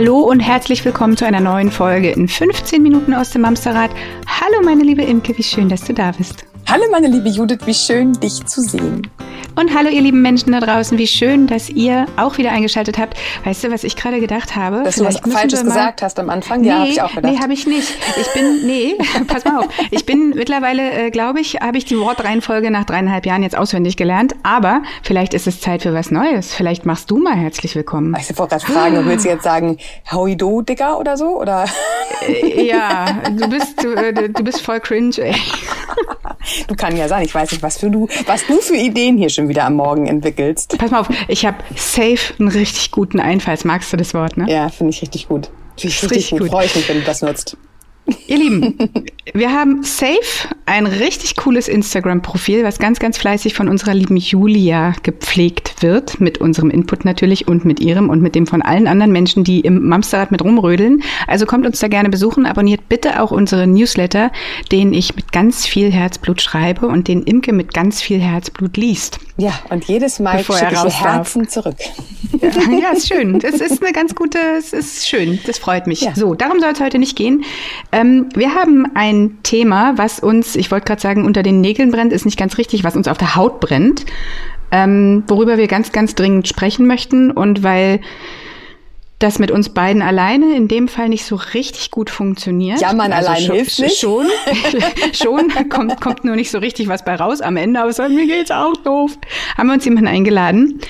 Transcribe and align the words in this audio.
Hallo 0.00 0.20
und 0.20 0.40
herzlich 0.40 0.82
willkommen 0.86 1.14
zu 1.14 1.26
einer 1.26 1.40
neuen 1.40 1.70
Folge 1.70 2.10
in 2.10 2.26
15 2.26 2.82
Minuten 2.82 3.12
aus 3.12 3.28
dem 3.32 3.44
Amsterrad. 3.44 3.90
Hallo 4.26 4.62
meine 4.64 4.82
liebe 4.82 5.02
Imke, 5.02 5.36
wie 5.36 5.42
schön, 5.42 5.68
dass 5.68 5.84
du 5.84 5.92
da 5.92 6.10
bist. 6.12 6.46
Hallo 6.66 6.84
meine 6.90 7.08
liebe 7.08 7.28
Judith, 7.28 7.66
wie 7.66 7.74
schön 7.74 8.14
dich 8.14 8.46
zu 8.46 8.62
sehen. 8.62 9.06
Und 9.56 9.74
hallo 9.74 9.88
ihr 9.90 10.00
lieben 10.00 10.22
Menschen 10.22 10.52
da 10.52 10.60
draußen, 10.60 10.96
wie 10.96 11.06
schön, 11.06 11.46
dass 11.46 11.68
ihr 11.68 12.06
auch 12.16 12.38
wieder 12.38 12.52
eingeschaltet 12.52 12.98
habt. 12.98 13.16
Weißt 13.44 13.64
du, 13.64 13.70
was 13.70 13.84
ich 13.84 13.96
gerade 13.96 14.20
gedacht 14.20 14.54
habe? 14.56 14.82
Dass 14.84 14.94
Vielleicht 14.94 15.24
du 15.26 15.30
was 15.30 15.40
Falsches 15.40 15.64
gesagt 15.64 16.02
hast 16.02 16.18
am 16.18 16.30
Anfang? 16.30 16.60
Nee, 16.60 16.68
ja, 16.68 16.78
habe 16.78 16.88
ich 16.88 17.02
auch 17.02 17.14
gedacht. 17.14 17.32
Nee, 17.32 17.40
habe 17.40 17.52
ich 17.52 17.66
nicht. 17.66 17.92
Ich 18.20 18.32
bin, 18.32 18.66
nee, 18.66 18.96
pass 19.26 19.44
mal 19.44 19.58
auf. 19.58 19.68
Ich 19.90 20.06
bin 20.06 20.30
mittlerweile, 20.30 20.92
äh, 20.92 21.10
glaube 21.10 21.40
ich, 21.40 21.56
habe 21.56 21.78
ich 21.78 21.84
die 21.84 21.98
Wortreihenfolge 21.98 22.70
nach 22.70 22.84
dreieinhalb 22.84 23.26
Jahren 23.26 23.42
jetzt 23.42 23.56
auswendig 23.56 23.96
gelernt. 23.96 24.34
Aber 24.42 24.82
vielleicht 25.02 25.34
ist 25.34 25.46
es 25.46 25.60
Zeit 25.60 25.82
für 25.82 25.92
was 25.92 26.10
Neues. 26.10 26.54
Vielleicht 26.54 26.86
machst 26.86 27.10
du 27.10 27.18
mal 27.18 27.34
herzlich 27.34 27.74
willkommen. 27.74 28.16
Ich 28.18 28.36
wollte 28.38 28.56
gerade 28.56 28.72
fragen, 28.72 28.94
du 29.02 29.04
willst 29.06 29.26
jetzt 29.26 29.44
sagen, 29.44 29.78
hoi 30.12 30.36
do, 30.36 30.62
Digga, 30.62 30.94
oder 30.94 31.16
so? 31.16 31.40
Oder? 31.40 31.66
Äh, 32.26 32.66
ja, 32.66 33.06
du 33.30 33.48
bist, 33.48 33.74
du, 33.82 33.94
äh, 33.94 34.28
du 34.28 34.44
bist 34.44 34.62
voll 34.62 34.80
cringe, 34.80 35.16
ey. 35.18 35.34
Du 36.66 36.74
kann 36.74 36.96
ja 36.96 37.08
sein, 37.08 37.24
ich 37.24 37.34
weiß 37.34 37.52
nicht, 37.52 37.62
was 37.62 37.78
für 37.78 37.90
du, 37.90 38.08
was 38.26 38.46
du 38.46 38.60
für 38.60 38.76
Ideen 38.76 39.16
hier 39.16 39.30
schon 39.30 39.48
wieder 39.48 39.64
am 39.64 39.74
Morgen 39.74 40.06
entwickelst. 40.06 40.76
Pass 40.78 40.90
mal 40.90 41.00
auf, 41.00 41.08
ich 41.28 41.46
habe 41.46 41.58
safe 41.76 42.34
einen 42.38 42.48
richtig 42.48 42.90
guten 42.90 43.20
Einfall. 43.20 43.58
Magst 43.64 43.92
du 43.92 43.96
das 43.96 44.14
Wort, 44.14 44.36
ne? 44.36 44.46
Ja, 44.48 44.68
finde 44.68 44.92
ich 44.92 45.02
richtig 45.02 45.28
gut. 45.28 45.50
Finde 45.76 45.94
ich 45.94 46.02
richtig, 46.02 46.10
richtig 46.10 46.30
gut. 46.30 46.40
gut. 46.40 46.50
Freue 46.50 46.66
ich 46.66 46.74
mich, 46.76 46.88
wenn 46.88 46.98
du 47.00 47.04
das 47.04 47.22
nutzt. 47.22 47.56
Ihr 48.26 48.38
Lieben, 48.38 48.76
wir 49.34 49.52
haben 49.52 49.82
safe 49.82 50.48
ein 50.66 50.86
richtig 50.86 51.36
cooles 51.36 51.68
Instagram-Profil, 51.68 52.64
was 52.64 52.78
ganz, 52.78 52.98
ganz 52.98 53.18
fleißig 53.18 53.54
von 53.54 53.68
unserer 53.68 53.94
lieben 53.94 54.16
Julia 54.16 54.94
gepflegt 55.02 55.82
wird, 55.82 56.20
mit 56.20 56.38
unserem 56.38 56.70
Input 56.70 57.04
natürlich 57.04 57.48
und 57.48 57.64
mit 57.64 57.80
ihrem 57.80 58.08
und 58.08 58.22
mit 58.22 58.34
dem 58.34 58.46
von 58.46 58.62
allen 58.62 58.86
anderen 58.86 59.12
Menschen, 59.12 59.44
die 59.44 59.60
im 59.60 59.88
Mamsterrad 59.88 60.30
mit 60.30 60.42
rumrödeln. 60.42 61.02
Also 61.26 61.46
kommt 61.46 61.66
uns 61.66 61.80
da 61.80 61.88
gerne 61.88 62.08
besuchen, 62.08 62.46
abonniert 62.46 62.88
bitte 62.88 63.22
auch 63.22 63.30
unsere 63.30 63.66
Newsletter, 63.66 64.32
den 64.72 64.92
ich 64.92 65.14
mit 65.16 65.32
ganz 65.32 65.66
viel 65.66 65.92
Herzblut 65.92 66.40
schreibe 66.40 66.86
und 66.86 67.08
den 67.08 67.22
Imke 67.22 67.52
mit 67.52 67.74
ganz 67.74 68.00
viel 68.00 68.20
Herzblut 68.20 68.76
liest. 68.76 69.18
Ja, 69.36 69.52
und 69.70 69.84
jedes 69.84 70.18
Mal 70.18 70.44
schicke 70.44 70.74
ich 70.86 71.00
Herzen 71.00 71.42
darf. 71.42 71.50
zurück. 71.50 71.76
Ja, 72.40 72.48
ja, 72.80 72.90
ist 72.90 73.08
schön. 73.08 73.38
Das 73.38 73.54
ist 73.54 73.82
eine 73.82 73.92
ganz 73.92 74.14
gute, 74.14 74.38
es 74.58 74.72
ist 74.72 75.08
schön. 75.08 75.38
Das 75.46 75.58
freut 75.58 75.86
mich. 75.86 76.02
Ja. 76.02 76.14
So, 76.14 76.34
darum 76.34 76.60
soll 76.60 76.72
es 76.72 76.80
heute 76.80 76.98
nicht 76.98 77.16
gehen. 77.16 77.44
Ähm, 77.92 78.28
wir 78.34 78.54
haben 78.54 78.86
ein 78.94 79.38
Thema, 79.42 79.98
was 79.98 80.20
uns, 80.20 80.56
ich 80.56 80.70
wollte 80.70 80.86
gerade 80.86 81.00
sagen, 81.00 81.24
unter 81.24 81.42
den 81.42 81.60
Nägeln 81.60 81.90
brennt, 81.90 82.12
ist 82.12 82.24
nicht 82.24 82.38
ganz 82.38 82.58
richtig, 82.58 82.84
was 82.84 82.96
uns 82.96 83.08
auf 83.08 83.18
der 83.18 83.36
Haut 83.36 83.60
brennt, 83.60 84.06
ähm, 84.70 85.24
worüber 85.26 85.58
wir 85.58 85.66
ganz, 85.66 85.92
ganz 85.92 86.14
dringend 86.14 86.46
sprechen 86.46 86.86
möchten 86.86 87.30
und 87.30 87.62
weil 87.62 88.00
das 89.20 89.38
mit 89.38 89.50
uns 89.50 89.68
beiden 89.68 90.00
alleine 90.00 90.56
in 90.56 90.66
dem 90.66 90.88
Fall 90.88 91.10
nicht 91.10 91.26
so 91.26 91.36
richtig 91.36 91.90
gut 91.90 92.08
funktioniert. 92.08 92.80
Ja, 92.80 92.94
man 92.94 93.12
also 93.12 93.28
allein 93.28 93.42
schon, 93.42 93.54
hilft 93.54 93.78
nicht. 93.78 93.98
Schon, 93.98 94.26
schon 95.12 95.68
kommt, 95.68 96.00
kommt 96.00 96.24
nur 96.24 96.36
nicht 96.36 96.50
so 96.50 96.58
richtig 96.58 96.88
was 96.88 97.04
bei 97.04 97.16
raus 97.16 97.42
am 97.42 97.58
Ende, 97.58 97.80
aber 97.80 98.08
mir 98.08 98.26
geht's 98.26 98.50
auch 98.50 98.76
doof. 98.78 99.18
Haben 99.58 99.66
wir 99.66 99.74
uns 99.74 99.84
jemanden 99.84 100.08
eingeladen, 100.08 100.80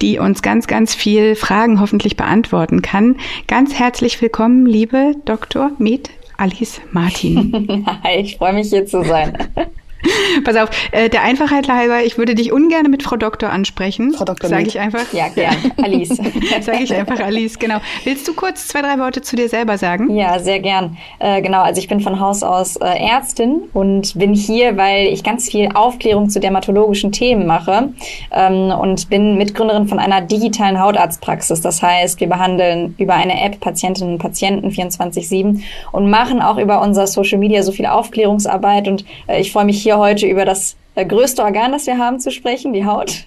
die 0.00 0.18
uns 0.18 0.40
ganz, 0.40 0.66
ganz 0.66 0.94
viel 0.94 1.36
Fragen 1.36 1.78
hoffentlich 1.78 2.16
beantworten 2.16 2.80
kann. 2.80 3.16
Ganz 3.48 3.74
herzlich 3.74 4.20
willkommen, 4.22 4.64
liebe 4.64 5.14
Dr. 5.26 5.72
Med 5.76 6.08
Alice 6.36 6.80
Martin. 6.92 7.86
Hi, 8.02 8.16
ich 8.16 8.36
freue 8.36 8.52
mich 8.52 8.68
hier 8.68 8.86
zu 8.86 9.04
sein. 9.04 9.36
Pass 10.44 10.56
auf, 10.56 10.70
äh, 10.92 11.08
der 11.08 11.22
Einfachheit 11.22 11.68
halber, 11.68 12.04
ich 12.04 12.18
würde 12.18 12.34
dich 12.34 12.52
ungern 12.52 12.90
mit 12.90 13.02
Frau 13.02 13.16
Doktor 13.16 13.50
ansprechen. 13.50 14.12
Frau 14.12 14.24
Doktor. 14.24 14.48
Sage 14.48 14.66
ich 14.66 14.78
einfach. 14.78 15.12
Ja, 15.12 15.28
gern. 15.28 15.56
Alice. 15.82 16.08
Sage 16.60 16.82
ich 16.82 16.94
einfach 16.94 17.20
Alice, 17.20 17.58
genau. 17.58 17.78
Willst 18.04 18.26
du 18.28 18.34
kurz 18.34 18.68
zwei, 18.68 18.82
drei 18.82 18.98
Worte 18.98 19.22
zu 19.22 19.36
dir 19.36 19.48
selber 19.48 19.78
sagen? 19.78 20.14
Ja, 20.14 20.38
sehr 20.38 20.60
gern. 20.60 20.96
Äh, 21.18 21.42
genau, 21.42 21.62
also 21.62 21.80
ich 21.80 21.88
bin 21.88 22.00
von 22.00 22.20
Haus 22.20 22.42
aus 22.42 22.76
äh, 22.76 22.84
Ärztin 22.84 23.62
und 23.72 24.18
bin 24.18 24.34
hier, 24.34 24.76
weil 24.76 25.06
ich 25.06 25.22
ganz 25.22 25.50
viel 25.50 25.68
Aufklärung 25.74 26.28
zu 26.30 26.40
dermatologischen 26.40 27.12
Themen 27.12 27.46
mache 27.46 27.90
ähm, 28.32 28.70
und 28.70 29.08
bin 29.08 29.36
Mitgründerin 29.36 29.88
von 29.88 29.98
einer 29.98 30.20
digitalen 30.20 30.80
Hautarztpraxis. 30.80 31.60
Das 31.60 31.82
heißt, 31.82 32.20
wir 32.20 32.28
behandeln 32.28 32.94
über 32.98 33.14
eine 33.14 33.42
App 33.44 33.60
Patientinnen 33.60 34.14
und 34.14 34.18
Patienten 34.18 34.68
24-7 34.68 35.62
und 35.92 36.10
machen 36.10 36.40
auch 36.40 36.58
über 36.58 36.80
unser 36.82 37.06
Social 37.06 37.38
Media 37.38 37.62
so 37.62 37.72
viel 37.72 37.86
Aufklärungsarbeit 37.86 38.88
und 38.88 39.04
äh, 39.26 39.40
ich 39.40 39.52
freue 39.52 39.64
mich 39.64 39.82
hier 39.82 39.93
heute 39.98 40.26
über 40.26 40.44
das 40.44 40.76
äh, 40.94 41.04
größte 41.04 41.42
Organ, 41.42 41.72
das 41.72 41.86
wir 41.86 41.98
haben, 41.98 42.20
zu 42.20 42.30
sprechen, 42.30 42.72
die 42.72 42.84
Haut. 42.84 43.26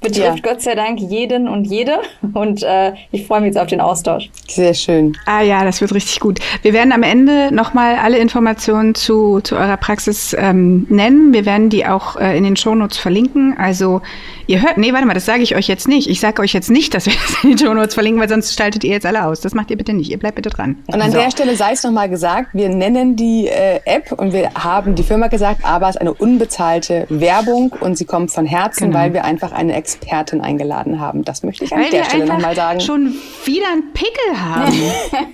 Betrifft 0.00 0.44
ja. 0.44 0.52
Gott 0.52 0.62
sei 0.62 0.74
Dank 0.74 1.00
jeden 1.00 1.48
und 1.48 1.64
jede. 1.64 1.98
Und 2.32 2.62
äh, 2.62 2.92
ich 3.12 3.26
freue 3.26 3.40
mich 3.40 3.48
jetzt 3.48 3.58
auf 3.58 3.68
den 3.68 3.80
Austausch. 3.80 4.30
Sehr 4.48 4.74
schön. 4.74 5.16
Ah 5.26 5.42
ja, 5.42 5.64
das 5.64 5.80
wird 5.80 5.94
richtig 5.94 6.20
gut. 6.20 6.40
Wir 6.62 6.72
werden 6.72 6.92
am 6.92 7.02
Ende 7.02 7.54
nochmal 7.54 7.96
alle 7.96 8.18
Informationen 8.18 8.94
zu, 8.94 9.40
zu 9.40 9.56
eurer 9.56 9.76
Praxis 9.76 10.34
ähm, 10.38 10.86
nennen. 10.88 11.32
Wir 11.32 11.46
werden 11.46 11.70
die 11.70 11.86
auch 11.86 12.16
äh, 12.16 12.36
in 12.36 12.44
den 12.44 12.56
Shownotes 12.56 12.98
verlinken. 12.98 13.56
Also 13.58 14.02
ihr 14.46 14.62
hört, 14.62 14.76
nee, 14.76 14.92
warte 14.92 15.06
mal, 15.06 15.14
das 15.14 15.24
sage 15.24 15.42
ich 15.42 15.56
euch 15.56 15.68
jetzt 15.68 15.88
nicht. 15.88 16.08
Ich 16.08 16.20
sage 16.20 16.42
euch 16.42 16.52
jetzt 16.52 16.70
nicht, 16.70 16.94
dass 16.94 17.06
wir 17.06 17.14
das 17.28 17.44
in 17.44 17.50
den 17.50 17.58
Shownotes 17.58 17.94
verlinken, 17.94 18.20
weil 18.20 18.28
sonst 18.28 18.56
schaltet 18.56 18.84
ihr 18.84 18.92
jetzt 18.92 19.06
alle 19.06 19.24
aus. 19.24 19.40
Das 19.40 19.54
macht 19.54 19.70
ihr 19.70 19.76
bitte 19.76 19.92
nicht. 19.92 20.10
Ihr 20.10 20.18
bleibt 20.18 20.36
bitte 20.36 20.50
dran. 20.50 20.76
Und 20.86 21.00
an 21.00 21.10
so. 21.10 21.18
der 21.18 21.30
Stelle 21.30 21.56
sei 21.56 21.72
es 21.72 21.82
nochmal 21.82 22.08
gesagt, 22.08 22.50
wir 22.52 22.68
nennen 22.68 23.16
die 23.16 23.48
äh, 23.48 23.80
App 23.84 24.12
und 24.12 24.32
wir 24.32 24.50
haben 24.54 24.94
die 24.94 25.02
Firma 25.02 25.28
gesagt, 25.28 25.64
aber 25.64 25.88
es 25.88 25.96
ist 25.96 26.00
eine 26.00 26.12
unbezahlte 26.12 27.06
Werbung 27.08 27.74
und 27.80 27.96
sie 27.96 28.04
kommt 28.04 28.30
von 28.30 28.46
Herzen, 28.46 28.88
genau. 28.88 28.98
weil 28.98 29.12
wir 29.12 29.24
einfach 29.24 29.52
eine 29.54 29.74
Expertin 29.74 30.40
eingeladen 30.40 31.00
haben. 31.00 31.24
Das 31.24 31.42
möchte 31.42 31.64
ich 31.64 31.72
an 31.72 31.80
weil 31.80 31.90
der 31.90 32.04
Stelle 32.04 32.26
nochmal 32.26 32.54
sagen. 32.54 32.80
schon 32.80 33.14
wieder 33.44 33.66
einen 33.72 33.92
Pickel 33.92 34.40
haben. 34.40 34.74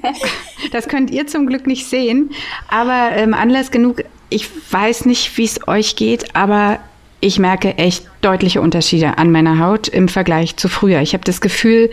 das 0.73 0.89
könnt 0.89 1.11
ihr 1.11 1.27
zum 1.27 1.47
Glück 1.47 1.67
nicht 1.67 1.87
sehen. 1.87 2.31
Aber 2.69 3.11
ähm, 3.17 3.35
Anlass 3.35 3.71
genug, 3.71 4.05
ich 4.29 4.49
weiß 4.71 5.07
nicht, 5.07 5.37
wie 5.37 5.45
es 5.45 5.67
euch 5.69 5.97
geht, 5.97 6.37
aber 6.37 6.79
ich 7.21 7.39
merke 7.39 7.77
echt 7.77 8.07
deutliche 8.23 8.61
Unterschiede 8.61 9.19
an 9.19 9.31
meiner 9.31 9.59
Haut 9.59 9.89
im 9.89 10.09
Vergleich 10.09 10.57
zu 10.57 10.69
früher. 10.69 11.01
Ich 11.01 11.13
habe 11.13 11.25
das 11.25 11.41
Gefühl, 11.41 11.91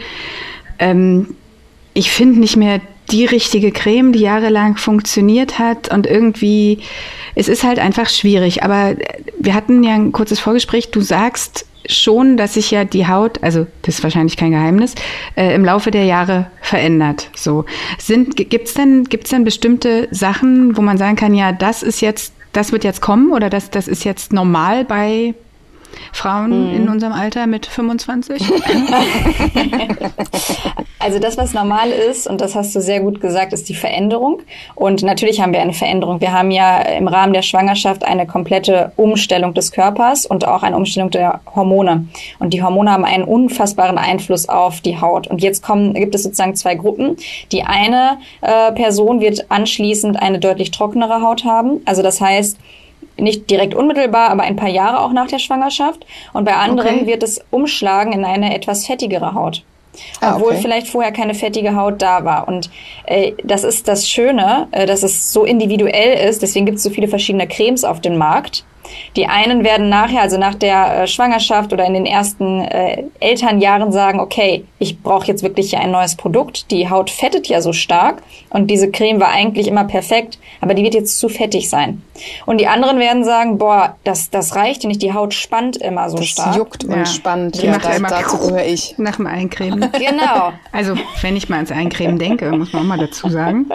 ähm, 0.80 1.36
ich 1.94 2.12
finde 2.12 2.40
nicht 2.40 2.56
mehr 2.56 2.80
die 3.12 3.26
richtige 3.26 3.72
Creme, 3.72 4.12
die 4.12 4.20
jahrelang 4.20 4.78
funktioniert 4.78 5.60
hat 5.60 5.92
und 5.92 6.06
irgendwie 6.06 6.80
es 7.38 7.48
ist 7.48 7.64
halt 7.64 7.78
einfach 7.78 8.10
schwierig. 8.10 8.64
Aber 8.64 8.96
wir 9.38 9.54
hatten 9.54 9.84
ja 9.84 9.94
ein 9.94 10.12
kurzes 10.12 10.40
Vorgespräch. 10.40 10.90
Du 10.90 11.02
sagst 11.02 11.67
schon, 11.88 12.38
dass 12.38 12.54
sich 12.54 12.72
ja 12.72 12.84
die 12.84 13.08
Haut, 13.08 13.44
also 13.44 13.68
das 13.82 13.96
ist 13.96 14.04
wahrscheinlich 14.04 14.38
kein 14.38 14.52
Geheimnis, 14.52 14.96
äh, 15.36 15.54
im 15.56 15.66
Laufe 15.66 15.92
der 15.92 16.06
Jahre 16.06 16.48
verändert. 16.62 17.30
So 17.36 17.66
sind 17.98 18.36
gibt's 18.36 18.74
denn 18.74 19.06
gibt's 19.06 19.30
denn 19.30 19.44
bestimmte 19.44 20.08
Sachen, 20.12 20.78
wo 20.78 20.82
man 20.82 20.98
sagen 20.98 21.16
kann, 21.16 21.34
ja, 21.34 21.52
das 21.52 21.84
ist 21.84 22.02
jetzt, 22.02 22.34
das 22.54 22.72
wird 22.72 22.84
jetzt 22.84 23.02
kommen 23.02 23.32
oder 23.32 23.50
das 23.50 23.70
das 23.70 23.88
ist 23.88 24.04
jetzt 24.04 24.34
normal 24.34 24.86
bei 24.86 25.34
Frauen 26.14 26.70
mhm. 26.70 26.76
in 26.76 26.90
unserem 26.90 27.14
Alter 27.14 27.48
mit 27.48 27.66
25? 27.66 28.42
also 31.00 31.20
das, 31.20 31.38
was 31.38 31.54
normal 31.54 31.90
ist, 31.90 32.28
und 32.28 32.42
das 32.42 32.56
hast 32.56 32.76
du 32.76 32.82
sehr 32.82 33.00
gut 33.00 33.22
gesagt, 33.22 33.54
ist 33.54 33.70
die 33.70 33.76
Veränderung. 33.76 34.42
Und 34.76 35.04
natürlich 35.04 35.42
haben 35.42 35.54
wir 35.54 35.62
eine 35.62 35.74
Veränderung. 35.74 36.22
Wir 36.22 36.32
haben 36.32 36.52
ja 36.52 36.80
im 36.80 37.08
Rahmen 37.08 37.34
der 37.34 37.42
Schwangerschaft 37.42 38.04
eine 38.04 38.26
komplette 38.26 38.92
Umstellung 38.96 39.54
des 39.54 39.72
Körpers 39.72 40.26
und 40.26 40.48
auch 40.48 40.64
eine 40.64 40.76
Umstellung 40.76 41.10
der 41.10 41.42
Hormone. 41.56 42.08
Und 42.40 42.54
die 42.54 42.64
Hormone 42.64 42.92
haben 42.92 43.06
einen 43.06 43.24
unfassbaren 43.24 43.98
Einfluss 43.98 44.50
auf 44.50 44.82
die 44.82 45.00
Haut. 45.00 45.28
Und 45.28 45.42
jetzt 45.42 45.64
kommen, 45.64 45.94
gibt 45.94 46.16
es 46.16 46.24
sozusagen 46.24 46.56
zwei 46.56 46.76
Gruppen. 46.76 47.18
Die 47.52 47.64
eine 47.64 48.18
äh, 48.42 48.72
Person 48.72 49.22
wird 49.22 49.50
anschließend 49.50 50.22
eine 50.22 50.40
deutlich 50.40 50.72
trockenere 50.72 51.22
Haut 51.22 51.46
haben. 51.46 51.82
Also 51.86 52.02
das 52.02 52.22
heißt, 52.22 52.58
nicht 53.18 53.50
direkt 53.50 53.76
unmittelbar, 53.76 54.30
aber 54.30 54.44
ein 54.44 54.56
paar 54.56 54.70
Jahre 54.70 55.02
auch 55.02 55.12
nach 55.12 55.28
der 55.28 55.40
Schwangerschaft. 55.40 56.06
Und 56.34 56.46
bei 56.46 56.56
anderen 56.56 57.02
okay. 57.02 57.08
wird 57.08 57.24
es 57.24 57.44
umschlagen 57.50 58.14
in 58.14 58.26
eine 58.26 58.56
etwas 58.56 58.86
fettigere 58.86 59.34
Haut. 59.34 59.64
Ah, 60.22 60.36
obwohl 60.36 60.52
okay. 60.52 60.62
vielleicht 60.62 60.88
vorher 60.88 61.12
keine 61.12 61.34
fettige 61.34 61.76
Haut 61.76 62.02
da 62.02 62.24
war. 62.24 62.48
Und 62.48 62.70
äh, 63.06 63.34
das 63.44 63.64
ist 63.64 63.88
das 63.88 64.08
Schöne, 64.08 64.68
äh, 64.72 64.86
dass 64.86 65.04
es 65.04 65.34
so 65.34 65.44
individuell 65.44 66.30
ist. 66.30 66.42
Deswegen 66.42 66.66
gibt 66.66 66.78
es 66.78 66.84
so 66.84 66.90
viele 66.90 67.08
verschiedene 67.08 67.48
Cremes 67.48 67.84
auf 67.84 68.02
dem 68.02 68.18
Markt. 68.18 68.64
Die 69.16 69.28
einen 69.28 69.64
werden 69.64 69.90
nachher, 69.90 70.22
also 70.22 70.38
nach 70.38 70.56
der 70.56 71.04
äh, 71.04 71.08
Schwangerschaft 71.08 71.74
oder 71.74 71.86
in 71.86 71.94
den 71.94 72.06
ersten 72.06 72.62
äh, 72.62 73.04
Elternjahren 73.20 73.92
sagen, 73.92 74.20
okay, 74.20 74.66
ich 74.80 75.02
brauche 75.02 75.28
jetzt 75.28 75.44
wirklich 75.44 75.78
ein 75.78 75.92
neues 75.92 76.16
Produkt. 76.16 76.72
Die 76.72 76.90
Haut 76.90 77.10
fettet 77.10 77.48
ja 77.48 77.62
so 77.62 77.74
stark 77.74 78.22
und 78.50 78.68
diese 78.68 78.92
Creme 78.92 79.20
war 79.20 79.30
eigentlich 79.30 79.68
immer 79.68 79.84
perfekt, 79.84 80.40
aber 80.62 80.74
die 80.74 80.84
wird 80.84 80.94
jetzt 80.94 81.20
zu 81.20 81.30
fettig 81.30 81.70
sein. 81.70 82.02
Und 82.46 82.60
die 82.60 82.68
anderen 82.68 83.00
werden 83.00 83.24
sagen, 83.24 83.58
boah, 83.58 83.96
das, 84.04 84.30
das 84.30 84.56
reicht 84.56 84.84
nicht, 84.84 85.02
die 85.02 85.14
Haut 85.14 85.34
spannt 85.34 85.78
immer 85.78 86.10
so 86.10 86.18
das 86.18 86.28
stark. 86.28 86.56
juckt 86.56 86.84
und 86.84 86.96
ja. 86.96 87.06
spannt. 87.06 87.62
Ja, 87.62 87.78
da, 87.78 88.00
dazu 88.00 88.38
gehöre 88.38 88.66
ich. 88.66 88.96
Nach 88.98 89.18
dem 89.18 89.28
Eincremen. 89.28 89.80
genau. 89.92 90.54
Also, 90.72 90.96
wenn 91.22 91.36
ich 91.36 91.50
mal 91.50 91.58
ans 91.58 91.72
Eincremen 91.72 92.18
denke, 92.18 92.52
muss 92.52 92.74
man 92.74 92.84
auch 92.84 92.88
mal 92.88 92.98
dazu 92.98 93.30
sagen. 93.30 93.68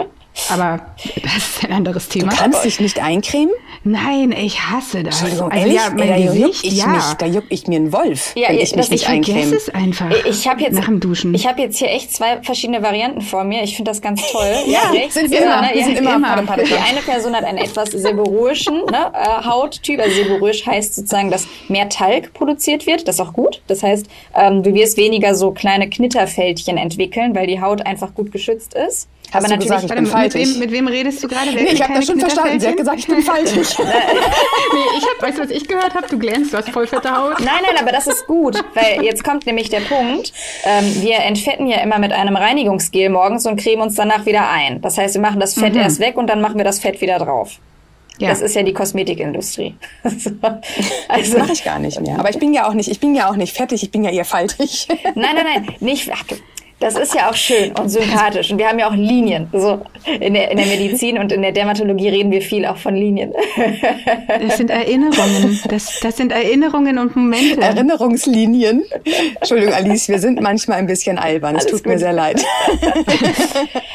Aber 0.49 0.79
das 1.23 1.35
ist 1.37 1.63
ein 1.65 1.71
anderes 1.71 2.09
Thema. 2.09 2.31
Du 2.31 2.35
kannst 2.37 2.65
dich 2.65 2.79
nicht 2.79 3.01
eincremen? 3.01 3.53
Nein, 3.83 4.31
ich 4.31 4.59
hasse 4.61 5.03
das. 5.03 5.19
Entschuldigung, 5.21 5.51
also, 5.51 5.61
ehrlich? 5.65 5.75
ja, 5.75 5.89
mein 5.89 6.07
da 6.07 6.15
juck 6.17 6.33
Gesicht, 6.51 6.65
ich 6.65 6.77
ja. 6.77 6.87
mich, 6.87 7.03
da 7.19 7.25
juck 7.25 7.43
ich 7.49 7.67
mir 7.67 7.75
einen 7.75 7.93
Wolf, 7.93 8.31
Ja, 8.35 8.49
wenn 8.49 8.55
ich- 8.55 8.63
ich 8.63 8.75
mich 8.75 8.81
das- 8.87 8.89
nicht 8.89 9.01
ich 9.01 9.07
vergesse 9.07 9.31
eincreme. 9.37 9.53
es 9.57 9.69
einfach. 9.69 10.11
Ich 10.25 10.47
habe 10.47 10.61
jetzt 10.61 10.73
Nach 10.75 10.85
dem 10.85 10.99
Duschen. 10.99 11.33
Ich 11.35 11.45
habe 11.47 11.61
jetzt 11.61 11.77
hier 11.77 11.89
echt 11.89 12.13
zwei 12.15 12.41
verschiedene 12.41 12.81
Varianten 12.81 13.21
vor 13.21 13.43
mir. 13.43 13.61
Ich 13.63 13.75
finde 13.75 13.91
das 13.91 14.01
ganz 14.01 14.21
toll. 14.31 14.41
Ja, 14.67 14.89
rechts. 14.91 15.13
sind 15.15 15.29
wir 15.31 15.41
immer. 15.43 15.61
ne, 15.61 15.69
Wir 15.73 15.79
ja, 15.81 15.85
sind 15.85 15.97
immer 15.99 16.15
immer. 16.15 16.41
Padam, 16.43 16.65
Die 16.65 16.73
eine 16.73 17.01
Person 17.05 17.35
hat 17.35 17.43
einen 17.43 17.57
etwas 17.59 17.89
seborrhoischen 17.91 18.85
ne, 18.85 19.11
äh, 19.13 19.45
Hauttyp. 19.45 19.99
Also 19.99 20.15
seborrhoisch 20.23 20.65
heißt 20.65 20.95
sozusagen, 20.95 21.29
dass 21.29 21.47
mehr 21.67 21.89
Talg 21.89 22.33
produziert 22.33 22.87
wird. 22.87 23.07
Das 23.07 23.15
ist 23.15 23.21
auch 23.21 23.33
gut. 23.33 23.61
Das 23.67 23.83
heißt, 23.83 24.07
ähm, 24.35 24.63
du 24.63 24.73
wirst 24.73 24.97
weniger 24.97 25.35
so 25.35 25.51
kleine 25.51 25.89
Knitterfältchen 25.89 26.77
entwickeln, 26.77 27.35
weil 27.35 27.47
die 27.47 27.61
Haut 27.61 27.85
einfach 27.85 28.15
gut 28.15 28.31
geschützt 28.31 28.73
ist. 28.73 29.09
Hast 29.33 29.49
du 29.49 29.57
gesagt, 29.57 29.83
ich 29.83 29.89
bin 29.89 30.03
mit, 30.03 30.11
faltig? 30.11 30.53
wem, 30.53 30.59
mit 30.59 30.71
wem 30.71 30.87
redest 30.87 31.23
du 31.23 31.27
gerade? 31.27 31.51
Nee, 31.51 31.69
ich 31.71 31.81
habe 31.81 31.93
das 31.95 32.05
schon 32.05 32.19
verstanden. 32.19 32.59
Sie 32.59 32.67
hat 32.67 32.77
gesagt, 32.77 32.99
ich 32.99 33.07
bin 33.07 33.21
faltig. 33.21 33.77
Nee, 34.73 34.97
ich 34.97 35.05
hab, 35.05 35.21
weißt 35.21 35.37
du, 35.37 35.43
was 35.43 35.49
ich 35.51 35.67
gehört 35.67 35.93
habe? 35.93 36.07
Du 36.07 36.17
glänzt, 36.17 36.51
du 36.51 36.57
hast 36.57 36.69
voll 36.69 36.87
fette 36.87 37.15
Haut. 37.15 37.39
Nein, 37.39 37.61
nein, 37.63 37.77
aber 37.79 37.91
das 37.91 38.07
ist 38.07 38.25
gut, 38.25 38.63
weil 38.73 39.03
jetzt 39.03 39.23
kommt 39.23 39.45
nämlich 39.45 39.69
der 39.69 39.81
Punkt. 39.81 40.33
Ähm, 40.63 41.01
wir 41.01 41.17
entfetten 41.17 41.67
ja 41.67 41.81
immer 41.81 41.99
mit 41.99 42.11
einem 42.11 42.35
Reinigungsgel 42.35 43.09
morgens 43.09 43.45
und 43.45 43.57
cremen 43.57 43.83
uns 43.83 43.95
danach 43.95 44.25
wieder 44.25 44.49
ein. 44.49 44.81
Das 44.81 44.97
heißt, 44.97 45.13
wir 45.13 45.21
machen 45.21 45.39
das 45.39 45.53
Fett 45.53 45.75
erst 45.75 45.99
weg 45.99 46.17
und 46.17 46.27
dann 46.27 46.41
machen 46.41 46.57
wir 46.57 46.65
das 46.65 46.79
Fett 46.79 47.01
wieder 47.01 47.19
drauf. 47.19 47.59
Ja. 48.19 48.29
Das 48.29 48.41
ist 48.41 48.55
ja 48.55 48.63
die 48.63 48.73
Kosmetikindustrie. 48.73 49.75
So. 50.17 50.29
Das 50.41 50.59
also, 51.07 51.37
mache 51.39 51.53
ich 51.53 51.63
gar 51.63 51.79
nicht 51.79 51.99
mehr. 51.99 52.19
Aber 52.19 52.29
ich 52.29 52.39
bin 52.39 52.53
ja 52.53 52.67
auch 52.67 52.73
nicht, 52.73 52.89
ich 52.89 52.99
bin 52.99 53.15
ja 53.15 53.29
auch 53.29 53.35
nicht 53.35 53.55
fettig, 53.55 53.83
ich 53.83 53.91
bin 53.91 54.03
ja 54.03 54.11
eher 54.11 54.25
faltig. 54.25 54.87
nein, 55.15 55.35
nein, 55.35 55.45
nein, 55.45 55.75
nicht. 55.79 56.09
Ach, 56.13 56.23
das 56.83 56.95
ist 56.95 57.15
ja 57.15 57.29
auch 57.29 57.33
schön 57.33 57.71
und 57.79 57.87
sympathisch. 57.87 58.51
Und 58.51 58.57
wir 58.57 58.67
haben 58.67 58.77
ja 58.77 58.89
auch 58.89 58.95
Linien. 58.95 59.47
So 59.53 59.81
in 60.19 60.33
der, 60.33 60.51
in 60.51 60.57
der 60.57 60.65
Medizin 60.65 61.17
und 61.17 61.31
in 61.31 61.41
der 61.41 61.53
Dermatologie 61.53 62.09
reden 62.09 62.29
wir 62.31 62.41
viel 62.41 62.65
auch 62.65 62.77
von 62.77 62.95
Linien. 62.95 63.33
Das 64.27 64.57
sind 64.57 64.69
Erinnerungen. 64.69 65.59
Das, 65.69 65.99
das 66.01 66.17
sind 66.17 66.31
Erinnerungen 66.31 66.99
und 66.99 67.15
Momente. 67.15 67.61
Erinnerungslinien. 67.61 68.83
Entschuldigung, 69.39 69.73
Alice, 69.73 70.09
wir 70.09 70.19
sind 70.19 70.41
manchmal 70.41 70.79
ein 70.79 70.87
bisschen 70.87 71.17
albern. 71.17 71.55
Es 71.55 71.65
tut 71.65 71.85
mir 71.85 71.93
gut. 71.93 71.99
sehr 71.99 72.13
leid. 72.13 72.43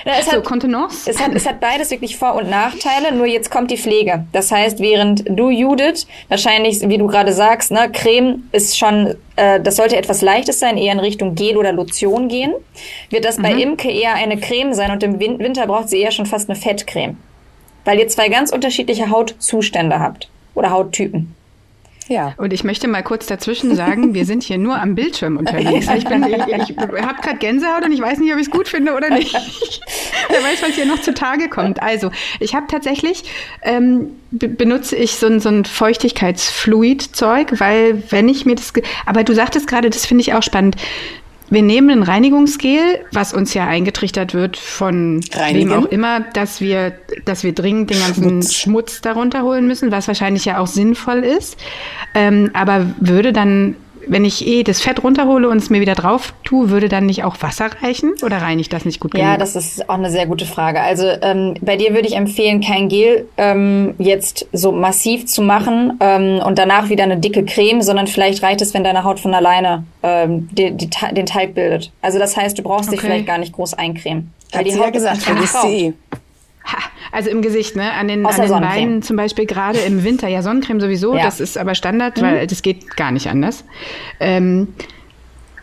Ja, 0.04 0.14
es 0.20 0.26
so, 0.26 0.32
hat, 0.32 0.44
Kontenance? 0.44 1.10
Es 1.10 1.20
hat, 1.20 1.34
es 1.34 1.46
hat 1.46 1.60
beides 1.60 1.90
wirklich 1.90 2.16
Vor- 2.16 2.36
und 2.36 2.48
Nachteile, 2.48 3.14
nur 3.14 3.26
jetzt 3.26 3.50
kommt 3.50 3.70
die 3.70 3.76
Pflege. 3.76 4.24
Das 4.32 4.50
heißt, 4.50 4.80
während 4.80 5.24
du, 5.28 5.50
Judith, 5.50 6.06
wahrscheinlich, 6.28 6.80
wie 6.88 6.96
du 6.96 7.06
gerade 7.08 7.32
sagst, 7.34 7.70
ne, 7.70 7.90
Creme 7.92 8.48
ist 8.52 8.78
schon, 8.78 9.16
äh, 9.38 9.60
das 9.60 9.76
sollte 9.76 9.96
etwas 9.96 10.20
Leichtes 10.20 10.58
sein, 10.58 10.76
eher 10.76 10.92
in 10.92 10.98
Richtung 10.98 11.34
Gel 11.34 11.56
oder 11.56 11.72
Lotion 11.72 12.28
gehen, 12.28 12.52
wird 13.10 13.24
das 13.24 13.36
bei 13.36 13.52
Imke 13.52 13.90
eher 13.90 14.14
eine 14.14 14.38
Creme 14.38 14.74
sein 14.74 14.90
und 14.90 15.02
im 15.02 15.20
Win 15.20 15.38
Winter 15.38 15.66
braucht 15.66 15.88
sie 15.88 16.00
eher 16.00 16.10
schon 16.10 16.26
fast 16.26 16.50
eine 16.50 16.58
Fettcreme. 16.58 17.16
Weil 17.84 18.00
ihr 18.00 18.08
zwei 18.08 18.28
ganz 18.28 18.52
unterschiedliche 18.52 19.10
Hautzustände 19.10 20.00
habt 20.00 20.28
oder 20.54 20.70
Hauttypen. 20.70 21.34
Ja. 22.08 22.34
Und 22.38 22.52
ich 22.52 22.64
möchte 22.64 22.88
mal 22.88 23.02
kurz 23.02 23.26
dazwischen 23.26 23.74
sagen, 23.74 24.14
wir 24.14 24.24
sind 24.24 24.42
hier 24.42 24.58
nur 24.58 24.80
am 24.80 24.94
Bildschirm 24.94 25.36
unterwegs. 25.36 25.88
Ich, 25.88 26.04
ich, 26.04 26.04
ich 26.04 26.78
habe 26.78 27.22
gerade 27.22 27.38
Gänsehaut 27.38 27.84
und 27.84 27.92
ich 27.92 28.00
weiß 28.00 28.18
nicht, 28.18 28.32
ob 28.32 28.38
ich 28.38 28.46
es 28.46 28.50
gut 28.50 28.66
finde 28.66 28.94
oder 28.94 29.10
nicht. 29.10 29.32
Wer 30.28 30.42
weiß, 30.42 30.62
was 30.62 30.70
hier 30.70 30.86
noch 30.86 31.00
zutage 31.00 31.48
kommt. 31.48 31.82
Also, 31.82 32.10
ich 32.40 32.54
habe 32.54 32.66
tatsächlich, 32.68 33.24
ähm, 33.62 34.12
be 34.30 34.48
benutze 34.48 34.96
ich 34.96 35.16
so 35.16 35.26
ein, 35.26 35.40
so 35.40 35.50
ein 35.50 35.64
Feuchtigkeitsfluid-Zeug, 35.64 37.60
weil 37.60 38.02
wenn 38.10 38.28
ich 38.28 38.46
mir 38.46 38.56
das... 38.56 38.72
Aber 39.06 39.22
du 39.24 39.34
sagtest 39.34 39.66
gerade, 39.66 39.90
das 39.90 40.06
finde 40.06 40.22
ich 40.22 40.34
auch 40.34 40.42
spannend. 40.42 40.76
Wir 41.50 41.62
nehmen 41.62 41.90
ein 41.90 42.02
Reinigungsgel, 42.02 43.00
was 43.12 43.32
uns 43.32 43.54
ja 43.54 43.66
eingetrichtert 43.66 44.34
wird 44.34 44.56
von 44.56 45.20
Reinigen? 45.32 45.70
wem 45.70 45.78
auch 45.78 45.86
immer, 45.86 46.20
dass 46.20 46.60
wir, 46.60 46.92
dass 47.24 47.42
wir 47.42 47.54
dringend 47.54 47.90
den 47.90 47.98
ganzen 47.98 48.22
Schmutz. 48.22 48.54
Schmutz 48.54 49.00
darunter 49.00 49.42
holen 49.42 49.66
müssen, 49.66 49.90
was 49.90 50.08
wahrscheinlich 50.08 50.44
ja 50.44 50.58
auch 50.58 50.66
sinnvoll 50.66 51.18
ist. 51.18 51.56
Ähm, 52.14 52.50
aber 52.52 52.86
würde 53.00 53.32
dann, 53.32 53.76
wenn 54.08 54.24
ich 54.24 54.46
eh 54.46 54.62
das 54.62 54.80
Fett 54.80 55.02
runterhole 55.02 55.48
und 55.48 55.58
es 55.58 55.70
mir 55.70 55.80
wieder 55.80 55.94
drauf 55.94 56.32
tue, 56.44 56.70
würde 56.70 56.88
dann 56.88 57.06
nicht 57.06 57.24
auch 57.24 57.36
Wasser 57.40 57.70
reichen? 57.82 58.14
Oder 58.22 58.38
reinigt 58.38 58.72
das 58.72 58.84
nicht 58.84 59.00
gut 59.00 59.12
genug? 59.12 59.26
Ja, 59.26 59.36
das 59.36 59.56
ist 59.56 59.88
auch 59.88 59.94
eine 59.94 60.10
sehr 60.10 60.26
gute 60.26 60.44
Frage. 60.46 60.80
Also 60.80 61.06
ähm, 61.22 61.54
bei 61.60 61.76
dir 61.76 61.94
würde 61.94 62.08
ich 62.08 62.16
empfehlen, 62.16 62.60
kein 62.60 62.88
Gel 62.88 63.28
ähm, 63.36 63.94
jetzt 63.98 64.46
so 64.52 64.72
massiv 64.72 65.26
zu 65.26 65.42
machen 65.42 65.98
ähm, 66.00 66.40
und 66.44 66.58
danach 66.58 66.88
wieder 66.88 67.04
eine 67.04 67.16
dicke 67.18 67.44
Creme, 67.44 67.82
sondern 67.82 68.06
vielleicht 68.06 68.42
reicht 68.42 68.60
es, 68.62 68.74
wenn 68.74 68.84
deine 68.84 69.04
Haut 69.04 69.20
von 69.20 69.34
alleine 69.34 69.84
ähm, 70.02 70.48
die, 70.52 70.72
die, 70.72 70.90
den 71.12 71.26
Teig 71.26 71.54
bildet. 71.54 71.90
Also 72.02 72.18
das 72.18 72.36
heißt, 72.36 72.58
du 72.58 72.62
brauchst 72.62 72.90
dich 72.92 72.98
Okay. 72.98 73.06
vielleicht 73.06 73.26
gar 73.26 73.38
nicht 73.38 73.52
groß 73.52 73.74
eincremen. 73.74 74.32
Weil 74.50 74.60
Hat 74.60 74.66
die 74.66 74.70
sie 74.72 74.78
ja 74.78 74.86
Haut 74.86 74.92
gesagt, 74.92 75.18
ist 75.42 75.64
eh. 75.64 75.92
Ha, 76.70 76.78
also 77.12 77.30
im 77.30 77.40
Gesicht, 77.42 77.76
ne? 77.76 77.92
An 77.92 78.08
den, 78.08 78.24
Außer 78.26 78.42
an 78.44 78.48
den. 78.48 78.60
Beinen 78.60 79.02
zum 79.02 79.16
Beispiel 79.16 79.46
gerade 79.46 79.78
im 79.78 80.04
Winter. 80.04 80.28
Ja, 80.28 80.42
Sonnencreme 80.42 80.80
sowieso, 80.80 81.16
Ja. 81.16 81.22
das 81.24 81.40
ist 81.40 81.56
aber 81.56 81.74
Standard, 81.74 82.20
weil 82.20 82.46
das 82.46 82.62
geht 82.62 82.96
gar 82.96 83.10
nicht 83.10 83.28
anders. 83.28 83.64
Ähm, 84.20 84.68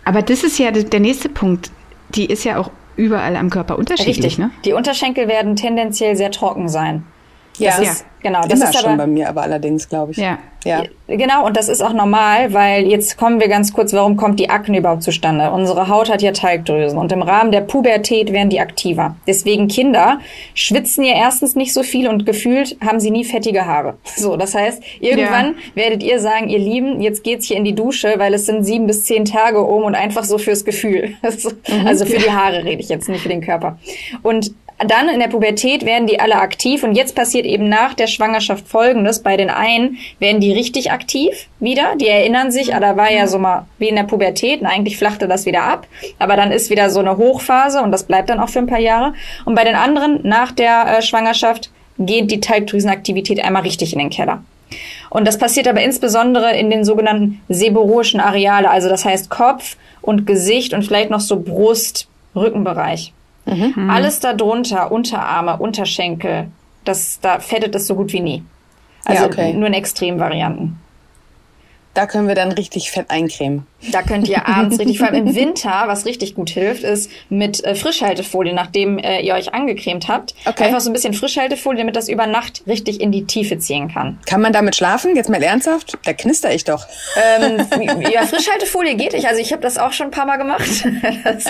aber 0.04 0.22
das 0.22 0.44
ist 0.44 0.58
ja 0.58 0.72
der 0.72 1.00
nächste 1.00 1.30
Punkt. 1.30 1.72
Die 2.10 2.26
ist 2.26 2.44
ja 2.44 2.58
auch 2.58 2.72
überall 2.96 3.36
am 3.36 3.50
Körper 3.50 3.78
unterschiedlich, 3.78 4.18
Richtig. 4.18 4.38
ne? 4.38 4.52
Die 4.64 4.74
Unterschenkel 4.74 5.28
werden 5.28 5.56
tendenziell 5.56 6.16
sehr 6.16 6.32
trocken 6.32 6.70
sein. 6.70 7.04
Ja, 7.60 7.78
Das 7.78 7.88
ist, 7.88 8.06
genau, 8.22 8.42
das 8.42 8.60
immer 8.60 8.70
ist 8.70 8.80
schon 8.80 8.90
aber, 8.92 8.98
bei 8.98 9.08
mir, 9.08 9.30
aber 9.30 9.44
allerdings, 9.44 9.88
glaube 9.88 10.12
ich. 10.12 10.18
Ja. 10.18 10.38
Ja. 10.66 10.84
Genau, 11.08 11.46
und 11.46 11.56
das 11.56 11.70
ist 11.70 11.84
auch 11.84 11.94
normal, 11.94 12.52
weil 12.52 12.88
jetzt 12.88 13.18
kommen 13.18 13.40
wir 13.40 13.48
ganz 13.48 13.72
kurz, 13.72 13.94
warum 13.94 14.18
kommt 14.18 14.40
die 14.40 14.50
Akne 14.50 14.80
überhaupt 14.80 15.04
zustande? 15.04 15.52
Unsere 15.52 15.88
Haut 15.88 16.10
hat 16.10 16.24
ja 16.24 16.32
Talgdrüsen 16.32 16.98
und 16.98 17.12
im 17.12 17.22
Rahmen 17.22 17.52
der 17.52 17.62
Pubertät 17.62 18.34
werden 18.34 18.50
die 18.50 18.60
aktiver. 18.60 19.16
Deswegen 19.28 19.68
Kinder 19.68 20.20
schwitzen 20.56 21.04
ja 21.04 21.14
erstens 21.16 21.56
nicht 21.56 21.72
so 21.72 21.84
viel 21.84 22.08
und 22.08 22.26
gefühlt 22.26 22.78
haben 22.84 23.00
sie 23.00 23.12
nie 23.12 23.24
fettige 23.24 23.66
Haare. 23.66 23.96
So, 24.16 24.38
das 24.38 24.56
heißt, 24.56 24.82
irgendwann 25.02 25.56
werdet 25.76 26.02
ihr 26.02 26.20
sagen, 26.20 26.48
ihr 26.50 26.58
Lieben, 26.58 27.02
jetzt 27.02 27.24
geht's 27.24 27.46
hier 27.46 27.58
in 27.58 27.66
die 27.66 27.76
Dusche, 27.76 28.16
weil 28.18 28.34
es 28.34 28.48
sind 28.48 28.64
sieben 28.64 28.88
bis 28.88 29.04
zehn 29.04 29.26
Tage 29.26 29.62
um 29.62 29.84
und 29.84 29.94
einfach 29.94 30.24
so 30.24 30.38
fürs 30.40 30.66
Gefühl. 30.66 31.16
Also 31.86 32.06
für 32.06 32.18
die 32.18 32.32
Haare 32.32 32.64
rede 32.64 32.82
ich 32.82 32.90
jetzt, 32.90 33.10
nicht 33.10 33.22
für 33.22 33.30
den 33.30 33.42
Körper. 33.42 33.78
Und 34.24 34.52
dann 34.80 35.08
in 35.08 35.20
der 35.20 35.30
Pubertät 35.30 35.86
werden 35.86 36.06
die 36.06 36.20
alle 36.20 36.36
aktiv 36.36 36.84
und 36.84 36.96
jetzt 36.96 37.16
passiert 37.16 37.46
eben 37.46 37.70
nach 37.70 37.94
der 37.94 38.08
Schwangerschaft 38.08 38.68
Folgendes. 38.68 39.20
Bei 39.24 39.38
den 39.38 39.50
einen 39.50 39.98
werden 40.20 40.42
die 40.42 40.52
richtig 40.52 40.92
aktiv 40.92 41.48
wieder. 41.60 41.96
Die 41.96 42.08
erinnern 42.08 42.52
sich, 42.52 42.76
ah, 42.76 42.82
da 42.82 42.98
war 42.98 43.12
ja 43.12 43.28
so 43.28 43.40
mal 43.40 43.68
wie 43.78 43.88
in 43.88 43.96
der 43.96 44.04
Pubertät 44.04 44.60
und 44.60 44.68
eigentlich 44.68 44.98
flachte 44.98 45.28
das 45.28 45.46
wieder 45.46 45.64
ab. 45.64 45.88
Aber 46.20 46.36
dann 46.36 46.52
ist 46.52 46.70
wieder 46.70 46.90
so 46.90 47.00
eine 47.00 47.16
Hochphase 47.16 47.82
und 47.82 47.92
das 47.92 48.04
bleibt 48.04 48.30
dann 48.30 48.40
auch 48.40 48.50
für 48.50 48.60
ein 48.60 48.68
paar 48.68 48.80
Jahre. 48.80 49.14
Und 49.46 49.56
bei 49.56 49.64
den 49.64 49.76
anderen 49.76 50.20
nach 50.24 50.52
der 50.52 50.98
äh, 50.98 51.02
Schwangerschaft 51.02 51.72
geht 51.98 52.30
die 52.30 52.42
Talgdrüsenaktivität 52.42 53.44
einmal 53.44 53.62
richtig 53.62 53.94
in 53.94 54.00
den 54.00 54.10
Keller. 54.10 54.44
Und 55.10 55.26
das 55.26 55.38
passiert 55.38 55.70
aber 55.70 55.82
insbesondere 55.82 56.58
in 56.58 56.70
den 56.70 56.84
sogenannten 56.84 57.42
seborrhoischen 57.48 58.20
Areale, 58.20 58.70
also 58.70 58.90
das 58.90 59.06
heißt 59.06 59.30
Kopf 59.30 59.78
und 60.02 60.28
Gesicht 60.28 60.74
und 60.74 60.84
vielleicht 60.84 61.10
noch 61.10 61.22
so 61.22 61.40
Brust, 61.40 62.10
Rückenbereich. 62.36 63.14
Alles 63.90 64.20
darunter, 64.20 64.92
Unterarme, 64.92 65.58
Unterschenkel, 65.58 66.48
das, 66.84 67.20
da 67.20 67.40
fettet 67.40 67.76
es 67.76 67.88
so 67.88 67.96
gut 67.96 68.12
wie 68.14 68.22
nie. 68.22 68.44
Also 69.06 69.24
Ja, 69.24 69.28
okay. 69.28 69.54
nur 69.54 69.68
in 69.68 69.74
Extremvarianten. 69.74 70.80
Da 71.94 72.08
können 72.08 72.28
wir 72.28 72.36
dann 72.36 72.52
richtig 72.52 72.92
fett 72.92 73.10
eincremen. 73.10 73.66
Da 73.92 74.02
könnt 74.02 74.28
ihr 74.28 74.48
abends 74.48 74.80
richtig, 74.80 74.98
vor 75.00 75.08
allem 75.08 75.28
im 75.28 75.36
Winter, 75.36 75.84
was 75.88 76.06
richtig 76.06 76.36
gut 76.36 76.50
hilft, 76.50 76.84
ist 76.84 77.10
mit 77.30 77.64
äh, 77.64 77.76
Frischhaltefolie, 77.76 78.54
nachdem 78.54 78.98
äh, 78.98 79.22
ihr 79.22 79.34
euch 79.36 79.54
angecremt 79.54 80.08
habt, 80.08 80.34
Okay. 80.46 80.66
einfach 80.66 80.80
so 80.82 80.90
ein 80.90 80.94
bisschen 80.94 81.14
Frischhaltefolie, 81.14 81.80
damit 81.80 81.96
das 81.96 82.10
über 82.10 82.28
Nacht 82.28 82.64
richtig 82.68 83.00
in 83.02 83.12
die 83.12 83.26
Tiefe 83.26 83.58
ziehen 83.60 83.92
kann. 83.94 84.20
Kann 84.26 84.42
man 84.42 84.54
damit 84.54 84.76
schlafen? 84.76 85.16
Jetzt 85.16 85.30
mal 85.30 85.42
ernsthaft? 85.42 85.98
Da 86.06 86.14
knister 86.14 86.54
ich 86.54 86.64
doch. 86.64 86.86
Ähm, 87.40 87.66
ja, 88.12 88.26
Frischhaltefolie 88.26 88.96
geht 88.96 89.14
nicht. 89.14 89.28
Also 89.28 89.42
ich 89.42 89.52
habe 89.52 89.62
das 89.62 89.78
auch 89.78 89.94
schon 89.94 90.08
ein 90.08 90.12
paar 90.12 90.26
Mal 90.26 90.38
gemacht. 90.38 90.64
Das 91.24 91.46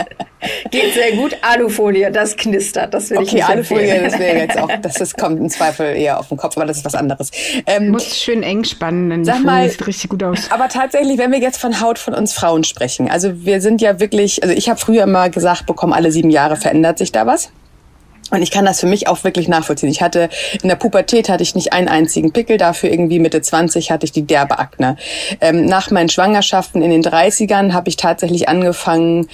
geht 0.72 0.94
sehr 0.94 1.14
gut. 1.14 1.36
Alufolie, 1.42 2.12
das 2.12 2.36
knistert. 2.38 2.94
Das 2.94 3.10
will 3.10 3.22
ich 3.22 3.30
Okay, 3.30 3.36
nicht 3.38 3.50
Alufolie, 3.50 3.84
empfehlen. 3.88 4.04
das 4.12 4.20
wäre 4.20 4.38
jetzt 4.38 4.58
auch, 4.58 4.70
das, 4.82 4.94
das 4.96 5.14
kommt 5.16 5.40
im 5.40 5.50
Zweifel 5.50 5.96
eher 5.96 6.20
auf 6.20 6.28
den 6.30 6.38
Kopf, 6.38 6.58
aber 6.58 6.66
das 6.66 6.78
ist 6.78 6.86
was 6.86 6.96
anderes. 6.96 7.32
Ähm, 7.66 7.90
Muss 7.90 8.18
schön 8.18 8.44
eng 8.44 8.64
spannen, 8.64 9.24
dann 9.26 9.70
sieht 9.70 9.88
richtig 9.88 10.10
gut 10.10 10.24
aus. 10.24 10.52
Aber 10.52 10.68
tatsächlich, 10.70 11.18
wenn 11.18 11.32
wir 11.32 11.40
jetzt 11.40 11.58
von 11.60 11.80
Haut 11.82 12.00
von 12.00 12.14
uns 12.14 12.25
Frauen 12.34 12.64
sprechen, 12.64 13.10
also 13.10 13.46
wir 13.46 13.62
sind 13.62 13.82
ja 13.82 14.00
wirklich, 14.00 14.44
also 14.44 14.56
ich 14.56 14.70
habe 14.70 14.80
früher 14.80 15.04
immer 15.04 15.30
gesagt 15.30 15.66
bekommen, 15.66 15.94
alle 15.94 16.12
sieben 16.12 16.30
Jahre 16.30 16.56
verändert 16.56 16.98
sich 16.98 17.12
da 17.12 17.26
was. 17.26 17.50
Und 18.32 18.42
ich 18.42 18.50
kann 18.50 18.66
das 18.66 18.80
für 18.80 18.88
mich 18.88 19.08
auch 19.08 19.24
wirklich 19.24 19.48
nachvollziehen. 19.48 19.90
Ich 19.90 20.02
hatte 20.02 20.30
in 20.64 20.68
der 20.68 20.76
Pubertät 20.76 21.30
hatte 21.30 21.44
ich 21.44 21.54
nicht 21.54 21.74
einen 21.74 21.88
einzigen 21.88 22.34
Pickel, 22.34 22.58
dafür 22.58 22.90
irgendwie 22.90 23.20
Mitte 23.20 23.42
20 23.42 23.92
hatte 23.92 24.06
ich 24.06 24.12
die 24.12 24.26
derbe 24.26 24.58
Akne. 24.58 24.98
Ähm, 25.42 25.66
nach 25.66 25.92
meinen 25.92 26.10
Schwangerschaften 26.10 26.82
in 26.82 26.90
den 26.90 27.04
30ern 27.04 27.74
habe 27.74 27.90
ich 27.90 27.98
tatsächlich 27.98 28.50
angefangen, 28.50 29.28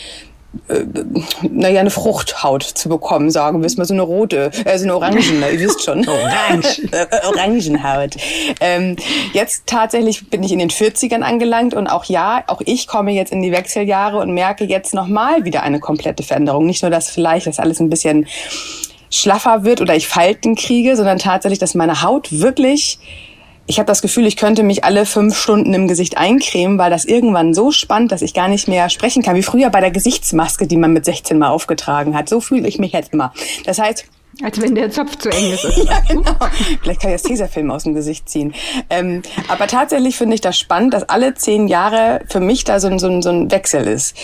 naja, 1.50 1.79
eine 1.79 1.89
Fruchthaut 1.89 2.63
zu 2.63 2.89
bekommen, 2.89 3.31
sagen 3.31 3.62
wir 3.62 3.67
es 3.67 3.77
mal, 3.77 3.86
so 3.86 3.93
eine 3.93 4.01
rote, 4.01 4.51
äh, 4.65 4.77
so 4.77 4.84
eine 4.84 4.96
orangene, 4.96 5.50
ihr 5.50 5.60
wisst 5.60 5.84
schon. 5.84 6.08
Orange. 6.08 6.81
Äh, 6.91 7.08
Orangenhaut. 7.27 8.15
Ähm, 8.60 8.98
jetzt 9.34 9.63
tatsächlich 9.65 10.29
bin 10.29 10.43
ich 10.43 10.51
in 10.51 10.60
den 10.60 10.70
40ern 10.70 11.22
angelangt 11.22 11.74
und 11.74 11.88
auch 11.88 12.05
ja, 12.05 12.43
auch 12.48 12.62
ich 12.65 12.88
komme 12.88 13.12
jetzt 13.12 13.31
in 13.31 13.41
die 13.41 13.51
Wechseljahre 13.51 14.17
und 14.17 14.34
merke 14.34 14.65
jetzt 14.65 14.93
nochmal 14.93 15.46
wieder 15.46 15.63
eine 15.63 15.79
komplette 15.79 16.24
Veränderung. 16.24 16.65
Nicht 16.65 16.81
nur, 16.81 16.91
dass 16.91 17.10
vielleicht 17.10 17.48
das 17.48 17.60
alles 17.60 17.79
ein 17.79 17.89
bisschen 17.89 18.27
schlaffer 19.10 19.63
wird 19.63 19.81
oder 19.81 19.96
ich 19.96 20.08
Falten 20.08 20.55
kriege, 20.55 20.96
sondern 20.96 21.17
tatsächlich, 21.17 21.60
dass 21.60 21.75
meine 21.75 22.01
Haut 22.01 22.31
wirklich 22.31 23.00
ich 23.68 23.80
habe 23.80 23.88
das 23.88 24.01
Gefühl, 24.01 24.25
ich 24.25 24.38
könnte 24.38 24.63
mich 24.63 24.84
alle 24.84 25.06
fünf 25.06 25.38
Stunden 25.38 25.74
im 25.74 25.88
Gesicht 25.88 26.18
eincremen, 26.18 26.77
weil 26.77 26.89
das 26.89 27.06
irgendwann 27.06 27.53
so 27.53 27.72
spannt, 27.72 28.12
dass 28.12 28.22
ich 28.22 28.34
gar 28.34 28.48
nicht 28.48 28.68
mehr 28.68 28.89
sprechen 28.89 29.24
kann, 29.24 29.36
wie 29.36 29.44
früher 29.44 29.70
bei 29.70 29.80
der 29.80 29.91
Gesichtsmaske, 29.91 30.68
die 30.68 30.77
man 30.77 30.94
mit 30.94 31.06
16 31.06 31.38
Mal 31.38 31.50
aufgetragen 31.50 32.15
hat. 32.15 32.27
So 32.27 32.41
fühle 32.41 32.68
ich 32.68 32.80
mich 32.80 32.91
jetzt 32.94 33.13
immer. 33.13 33.34
Das 33.65 33.80
heißt, 33.80 34.06
als 34.44 34.62
wenn 34.62 34.75
der 34.75 34.89
Zopf 34.89 35.18
zu 35.18 35.30
eng 35.30 35.51
ist. 35.51 35.63
ja, 35.86 36.00
genau. 36.08 36.36
Vielleicht 36.82 37.01
kann 37.01 37.12
ich 37.12 37.22
das 37.22 37.24
Tesafilm 37.24 37.70
aus 37.70 37.84
dem 37.84 37.94
Gesicht 37.94 38.30
ziehen. 38.30 38.53
Ähm, 38.89 39.22
aber 39.48 39.68
tatsächlich 39.68 40.15
finde 40.15 40.36
ich 40.36 40.41
das 40.41 40.58
spannend, 40.58 40.94
dass 40.94 41.08
alle 41.10 41.36
zehn 41.36 41.68
Jahre 41.68 42.22
für 42.27 42.39
mich 42.39 42.63
da 42.63 42.80
so 42.80 42.88
ein, 42.88 42.98
so, 42.98 43.08
ein, 43.08 43.22
so 43.22 43.30
ein 43.30 43.51
Wechsel 43.51 43.88
ist. 43.88 44.15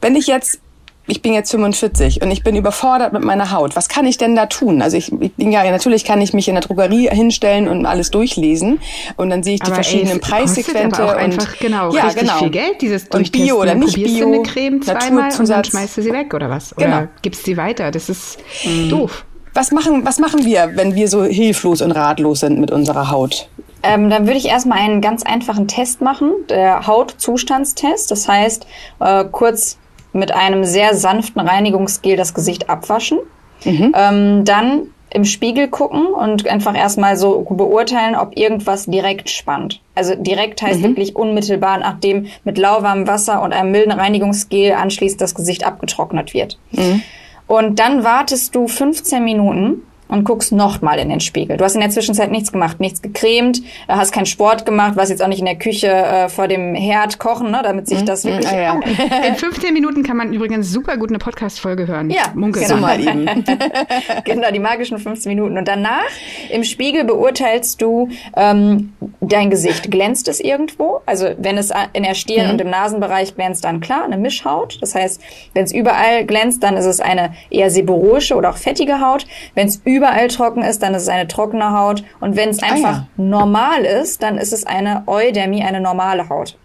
Wenn 0.00 0.14
ich 0.14 0.26
jetzt 0.26 0.60
ich 1.06 1.22
bin 1.22 1.32
jetzt 1.32 1.50
45 1.50 2.22
und 2.22 2.30
ich 2.30 2.42
bin 2.42 2.56
überfordert 2.56 3.12
mit 3.12 3.22
meiner 3.22 3.52
Haut. 3.52 3.76
Was 3.76 3.88
kann 3.88 4.06
ich 4.06 4.18
denn 4.18 4.34
da 4.34 4.46
tun? 4.46 4.82
Also 4.82 4.96
ich, 4.96 5.12
ich 5.20 5.32
bin 5.34 5.52
ja 5.52 5.68
natürlich 5.70 6.04
kann 6.04 6.20
ich 6.20 6.32
mich 6.32 6.48
in 6.48 6.54
der 6.54 6.62
Drogerie 6.62 7.08
hinstellen 7.08 7.68
und 7.68 7.86
alles 7.86 8.10
durchlesen 8.10 8.80
und 9.16 9.30
dann 9.30 9.42
sehe 9.42 9.54
ich 9.54 9.60
die 9.60 9.66
aber 9.66 9.76
verschiedenen 9.76 10.14
ey, 10.14 10.18
Preissequente 10.18 11.02
aber 11.02 11.12
auch 11.12 11.16
und 11.16 11.22
einfach, 11.22 11.58
genau 11.58 11.94
ja, 11.94 12.04
richtig 12.04 12.22
genau. 12.22 12.38
viel 12.38 12.50
Geld 12.50 12.82
dieses 12.82 13.08
und 13.08 13.30
Bio 13.32 13.60
oder 13.60 13.74
nicht 13.74 13.94
Bio, 13.94 14.26
eine 14.26 14.42
Creme 14.42 14.82
zweimal 14.82 15.30
und 15.38 15.48
dann 15.48 15.64
schmeißt 15.64 15.96
du 15.96 16.02
sie 16.02 16.12
weg 16.12 16.34
oder 16.34 16.50
was? 16.50 16.76
Oder 16.76 16.86
genau. 16.86 17.08
gibst 17.22 17.44
sie 17.44 17.56
weiter? 17.56 17.90
Das 17.90 18.08
ist 18.08 18.38
mhm. 18.64 18.88
doof. 18.88 19.24
Was 19.54 19.72
machen, 19.72 20.04
was 20.04 20.18
machen 20.18 20.44
wir, 20.44 20.72
wenn 20.74 20.94
wir 20.94 21.08
so 21.08 21.24
hilflos 21.24 21.80
und 21.80 21.92
ratlos 21.92 22.40
sind 22.40 22.60
mit 22.60 22.70
unserer 22.70 23.10
Haut? 23.10 23.48
Ähm, 23.82 24.10
dann 24.10 24.26
würde 24.26 24.36
ich 24.36 24.46
erstmal 24.46 24.78
einen 24.78 25.00
ganz 25.00 25.22
einfachen 25.22 25.68
Test 25.68 26.02
machen, 26.02 26.32
der 26.50 26.86
Hautzustandstest. 26.86 28.10
Das 28.10 28.28
heißt, 28.28 28.66
äh, 29.00 29.24
kurz 29.30 29.78
mit 30.16 30.32
einem 30.32 30.64
sehr 30.64 30.94
sanften 30.94 31.40
Reinigungsgel 31.40 32.16
das 32.16 32.34
Gesicht 32.34 32.68
abwaschen. 32.68 33.18
Mhm. 33.64 33.92
Ähm, 33.94 34.44
dann 34.44 34.88
im 35.10 35.24
Spiegel 35.24 35.68
gucken 35.68 36.06
und 36.08 36.46
einfach 36.48 36.76
erstmal 36.76 37.16
so 37.16 37.40
beurteilen, 37.48 38.16
ob 38.16 38.36
irgendwas 38.36 38.86
direkt 38.86 39.30
spannt. 39.30 39.80
Also 39.94 40.14
direkt 40.14 40.60
heißt 40.62 40.80
mhm. 40.80 40.84
wirklich 40.84 41.16
unmittelbar, 41.16 41.78
nachdem 41.78 42.26
mit 42.44 42.58
lauwarmem 42.58 43.06
Wasser 43.06 43.42
und 43.42 43.52
einem 43.52 43.70
milden 43.70 43.92
Reinigungsgel 43.92 44.72
anschließend 44.72 45.20
das 45.20 45.34
Gesicht 45.34 45.64
abgetrocknet 45.64 46.34
wird. 46.34 46.58
Mhm. 46.72 47.02
Und 47.46 47.78
dann 47.78 48.02
wartest 48.04 48.54
du 48.54 48.66
15 48.66 49.22
Minuten 49.22 49.82
und 50.08 50.24
guckst 50.24 50.52
nochmal 50.52 50.98
in 50.98 51.08
den 51.08 51.20
Spiegel. 51.20 51.56
Du 51.56 51.64
hast 51.64 51.74
in 51.74 51.80
der 51.80 51.90
Zwischenzeit 51.90 52.30
nichts 52.30 52.52
gemacht, 52.52 52.80
nichts 52.80 53.02
gecremt, 53.02 53.58
äh, 53.88 53.94
hast 53.94 54.12
keinen 54.12 54.26
Sport 54.26 54.66
gemacht, 54.66 54.96
warst 54.96 55.10
jetzt 55.10 55.22
auch 55.22 55.28
nicht 55.28 55.40
in 55.40 55.46
der 55.46 55.56
Küche 55.56 55.88
äh, 55.88 56.28
vor 56.28 56.48
dem 56.48 56.74
Herd 56.74 57.18
kochen, 57.18 57.50
ne, 57.50 57.60
damit 57.62 57.88
sich 57.88 58.00
mhm. 58.00 58.06
das 58.06 58.24
wirklich... 58.24 58.48
Ah, 58.48 58.60
ja. 58.60 58.80
In 59.26 59.34
15 59.34 59.72
Minuten 59.72 60.02
kann 60.02 60.16
man 60.16 60.32
übrigens 60.32 60.70
super 60.70 60.96
gut 60.96 61.10
eine 61.10 61.18
Podcast-Folge 61.18 61.86
hören. 61.86 62.10
Ja, 62.10 62.24
Munkel. 62.34 62.62
genau. 62.62 62.76
mal 62.76 63.00
eben. 63.00 63.26
genau, 64.24 64.50
die 64.50 64.58
magischen 64.58 64.98
15 64.98 65.30
Minuten. 65.30 65.58
Und 65.58 65.66
danach 65.66 66.04
im 66.50 66.64
Spiegel 66.64 67.04
beurteilst 67.04 67.80
du 67.82 68.08
ähm, 68.36 68.92
dein 69.20 69.50
Gesicht. 69.50 69.90
Glänzt 69.90 70.28
es 70.28 70.40
irgendwo? 70.40 71.00
Also 71.06 71.28
wenn 71.38 71.58
es 71.58 71.72
in 71.92 72.02
der 72.02 72.14
Stirn 72.14 72.46
mhm. 72.46 72.52
und 72.52 72.60
im 72.60 72.70
Nasenbereich 72.70 73.34
glänzt, 73.34 73.64
dann 73.64 73.80
klar, 73.80 74.04
eine 74.04 74.16
Mischhaut. 74.16 74.78
Das 74.80 74.94
heißt, 74.94 75.20
wenn 75.54 75.64
es 75.64 75.72
überall 75.72 76.24
glänzt, 76.24 76.62
dann 76.62 76.76
ist 76.76 76.86
es 76.86 77.00
eine 77.00 77.34
eher 77.50 77.70
seborrhoische 77.70 78.34
oder 78.34 78.50
auch 78.50 78.56
fettige 78.56 79.00
Haut. 79.00 79.26
Wenn 79.54 79.68
es 79.68 79.80
überall 79.96 80.28
trocken 80.28 80.62
ist, 80.62 80.82
dann 80.82 80.94
ist 80.94 81.02
es 81.02 81.08
eine 81.08 81.26
trockene 81.26 81.72
Haut. 81.72 82.04
Und 82.20 82.36
wenn 82.36 82.50
es 82.50 82.62
ah, 82.62 82.66
einfach 82.66 82.92
ja. 82.92 83.06
normal 83.16 83.84
ist, 83.84 84.22
dann 84.22 84.38
ist 84.38 84.52
es 84.52 84.66
eine 84.66 85.02
Eudermie, 85.06 85.62
eine 85.62 85.80
normale 85.80 86.28
Haut. 86.28 86.56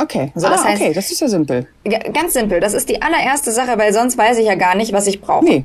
Okay, 0.00 0.30
also 0.34 0.46
ah, 0.46 0.50
das 0.50 0.64
heißt, 0.64 0.80
okay, 0.80 0.92
das 0.92 1.10
ist 1.10 1.20
ja 1.20 1.28
simpel. 1.28 1.66
Ganz 2.12 2.34
simpel. 2.34 2.60
Das 2.60 2.74
ist 2.74 2.88
die 2.88 3.02
allererste 3.02 3.50
Sache, 3.50 3.78
weil 3.78 3.92
sonst 3.92 4.16
weiß 4.16 4.38
ich 4.38 4.46
ja 4.46 4.54
gar 4.54 4.76
nicht, 4.76 4.92
was 4.92 5.06
ich 5.06 5.20
brauche. 5.20 5.44
Nee. 5.44 5.64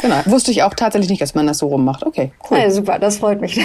Genau. 0.00 0.16
Wusste 0.26 0.50
ich 0.50 0.62
auch 0.62 0.74
tatsächlich 0.74 1.10
nicht, 1.10 1.22
dass 1.22 1.34
man 1.34 1.46
das 1.46 1.58
so 1.58 1.68
rummacht. 1.68 2.04
Okay, 2.04 2.32
cool. 2.50 2.58
Ja, 2.58 2.70
super, 2.70 2.98
das 2.98 3.18
freut 3.18 3.40
mich. 3.40 3.60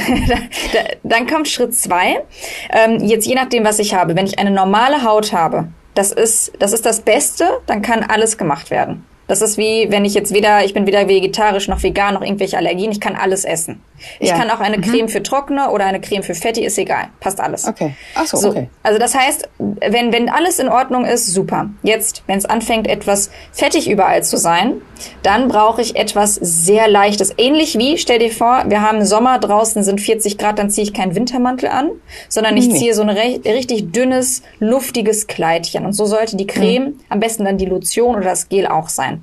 Dann 1.03 1.25
kommt 1.25 1.47
Schritt 1.47 1.73
zwei. 1.75 2.23
Ähm, 2.71 2.99
jetzt 2.99 3.25
je 3.25 3.33
nachdem, 3.33 3.63
was 3.63 3.79
ich 3.79 3.93
habe. 3.95 4.15
Wenn 4.15 4.25
ich 4.25 4.37
eine 4.37 4.51
normale 4.51 5.03
Haut 5.03 5.33
habe, 5.33 5.69
das 5.95 6.11
ist, 6.11 6.51
das 6.59 6.73
ist 6.73 6.85
das 6.85 7.01
Beste, 7.01 7.45
dann 7.65 7.81
kann 7.81 8.03
alles 8.03 8.37
gemacht 8.37 8.69
werden. 8.69 9.03
Das 9.27 9.41
ist 9.41 9.57
wie, 9.57 9.87
wenn 9.89 10.05
ich 10.05 10.13
jetzt 10.13 10.33
weder, 10.33 10.63
ich 10.63 10.73
bin 10.73 10.87
weder 10.87 11.07
vegetarisch 11.07 11.67
noch 11.67 11.83
vegan 11.83 12.13
noch 12.13 12.21
irgendwelche 12.21 12.57
Allergien, 12.57 12.91
ich 12.91 13.01
kann 13.01 13.15
alles 13.15 13.43
essen. 13.43 13.81
Ich 14.19 14.29
ja. 14.29 14.37
kann 14.37 14.49
auch 14.49 14.59
eine 14.59 14.77
mhm. 14.77 14.81
Creme 14.81 15.09
für 15.09 15.23
trockene 15.23 15.69
oder 15.69 15.85
eine 15.85 15.99
Creme 15.99 16.23
für 16.23 16.35
fettig, 16.35 16.63
ist 16.63 16.77
egal. 16.77 17.05
Passt 17.19 17.39
alles. 17.39 17.67
Okay. 17.67 17.95
Ach 18.15 18.25
so, 18.25 18.37
so, 18.37 18.49
okay. 18.49 18.69
Also 18.83 18.99
das 18.99 19.15
heißt, 19.15 19.49
wenn, 19.59 20.13
wenn 20.13 20.29
alles 20.29 20.59
in 20.59 20.69
Ordnung 20.69 21.05
ist, 21.05 21.27
super. 21.27 21.69
Jetzt, 21.83 22.23
wenn 22.27 22.37
es 22.37 22.45
anfängt, 22.45 22.87
etwas 22.87 23.29
fettig 23.51 23.89
überall 23.89 24.23
zu 24.23 24.37
sein, 24.37 24.81
dann 25.23 25.47
brauche 25.47 25.81
ich 25.81 25.95
etwas 25.95 26.35
sehr 26.35 26.87
Leichtes. 26.87 27.33
Ähnlich 27.37 27.77
wie, 27.77 27.97
stell 27.97 28.19
dir 28.19 28.31
vor, 28.31 28.63
wir 28.67 28.81
haben 28.81 29.03
Sommer, 29.05 29.39
draußen 29.39 29.83
sind 29.83 29.99
40 29.99 30.37
Grad, 30.37 30.59
dann 30.59 30.69
ziehe 30.69 30.83
ich 30.83 30.93
keinen 30.93 31.15
Wintermantel 31.15 31.69
an, 31.69 31.91
sondern 32.29 32.55
ich 32.57 32.71
ziehe 32.71 32.93
so 32.93 33.01
ein 33.01 33.09
richtig 33.09 33.91
dünnes, 33.91 34.43
luftiges 34.59 35.27
Kleidchen. 35.27 35.85
Und 35.85 35.93
so 35.93 36.05
sollte 36.05 36.37
die 36.37 36.47
Creme, 36.47 36.83
mhm. 36.83 36.99
am 37.09 37.19
besten 37.19 37.45
dann 37.45 37.57
die 37.57 37.65
Lotion 37.65 38.15
oder 38.15 38.25
das 38.25 38.49
Gel 38.49 38.67
auch 38.67 38.89
sein. 38.89 39.16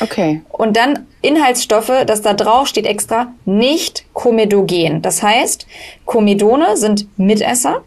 Okay. 0.00 0.42
Und 0.50 0.76
dann 0.76 1.06
Inhaltsstoffe, 1.22 1.92
das 2.06 2.22
da 2.22 2.34
drauf 2.34 2.66
steht 2.68 2.86
extra, 2.86 3.32
nicht 3.44 4.04
komedogen. 4.12 5.02
Das 5.02 5.22
heißt, 5.22 5.66
Komedone 6.04 6.76
sind 6.76 7.06
Mitesser 7.18 7.82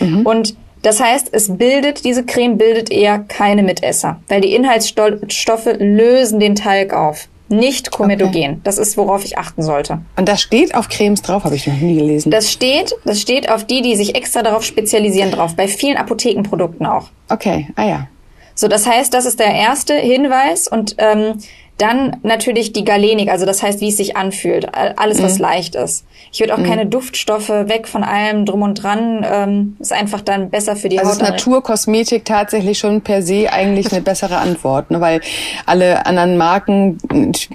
mhm. 0.00 0.26
und 0.26 0.56
das 0.82 1.00
heißt, 1.00 1.30
es 1.32 1.56
bildet, 1.56 2.04
diese 2.04 2.24
Creme 2.24 2.58
bildet 2.58 2.90
eher 2.90 3.18
keine 3.18 3.62
Mitesser, 3.62 4.20
weil 4.28 4.40
die 4.40 4.54
Inhaltsstoffe 4.54 5.68
lösen 5.78 6.38
den 6.38 6.54
Talg 6.54 6.92
auf. 6.92 7.28
Nicht 7.48 7.92
komedogen. 7.92 8.50
Okay. 8.50 8.60
Das 8.64 8.76
ist, 8.78 8.96
worauf 8.96 9.24
ich 9.24 9.38
achten 9.38 9.62
sollte. 9.62 10.00
Und 10.16 10.28
das 10.28 10.40
steht 10.40 10.74
auf 10.74 10.88
Cremes 10.88 11.22
drauf, 11.22 11.44
habe 11.44 11.54
ich 11.54 11.66
noch 11.66 11.76
nie 11.76 11.94
gelesen. 11.94 12.30
Das 12.30 12.50
steht, 12.50 12.94
das 13.04 13.20
steht 13.20 13.50
auf 13.50 13.64
die, 13.64 13.82
die 13.82 13.94
sich 13.94 14.16
extra 14.16 14.42
darauf 14.42 14.64
spezialisieren 14.64 15.30
drauf. 15.30 15.54
Bei 15.54 15.68
vielen 15.68 15.96
Apothekenprodukten 15.96 16.86
auch. 16.86 17.08
Okay, 17.28 17.68
ah 17.76 17.86
ja. 17.86 18.08
So, 18.56 18.68
das 18.68 18.86
heißt, 18.86 19.14
das 19.14 19.26
ist 19.26 19.38
der 19.38 19.54
erste 19.54 19.94
Hinweis 19.94 20.66
und 20.66 20.96
ähm, 20.98 21.38
dann 21.78 22.16
natürlich 22.22 22.72
die 22.72 22.84
Galenik, 22.84 23.28
also 23.28 23.44
das 23.44 23.62
heißt, 23.62 23.82
wie 23.82 23.90
es 23.90 23.98
sich 23.98 24.16
anfühlt, 24.16 24.74
alles 24.74 25.22
was 25.22 25.34
mhm. 25.34 25.42
leicht 25.42 25.74
ist. 25.74 26.06
Ich 26.32 26.40
würde 26.40 26.54
auch 26.54 26.58
mhm. 26.58 26.64
keine 26.64 26.86
Duftstoffe 26.86 27.50
weg 27.50 27.86
von 27.86 28.02
allem 28.02 28.46
drum 28.46 28.62
und 28.62 28.82
dran, 28.82 29.26
ähm, 29.30 29.76
ist 29.78 29.92
einfach 29.92 30.22
dann 30.22 30.48
besser 30.48 30.74
für 30.74 30.88
die 30.88 30.98
also 30.98 31.10
Haut. 31.10 31.20
Also 31.20 31.24
ist 31.26 31.30
Naturkosmetik 31.32 32.24
tatsächlich 32.24 32.78
schon 32.78 33.02
per 33.02 33.22
se 33.22 33.52
eigentlich 33.52 33.92
eine 33.92 34.00
bessere 34.00 34.38
Antwort, 34.38 34.90
ne? 34.90 35.02
weil 35.02 35.20
alle 35.66 36.06
anderen 36.06 36.38
Marken 36.38 36.98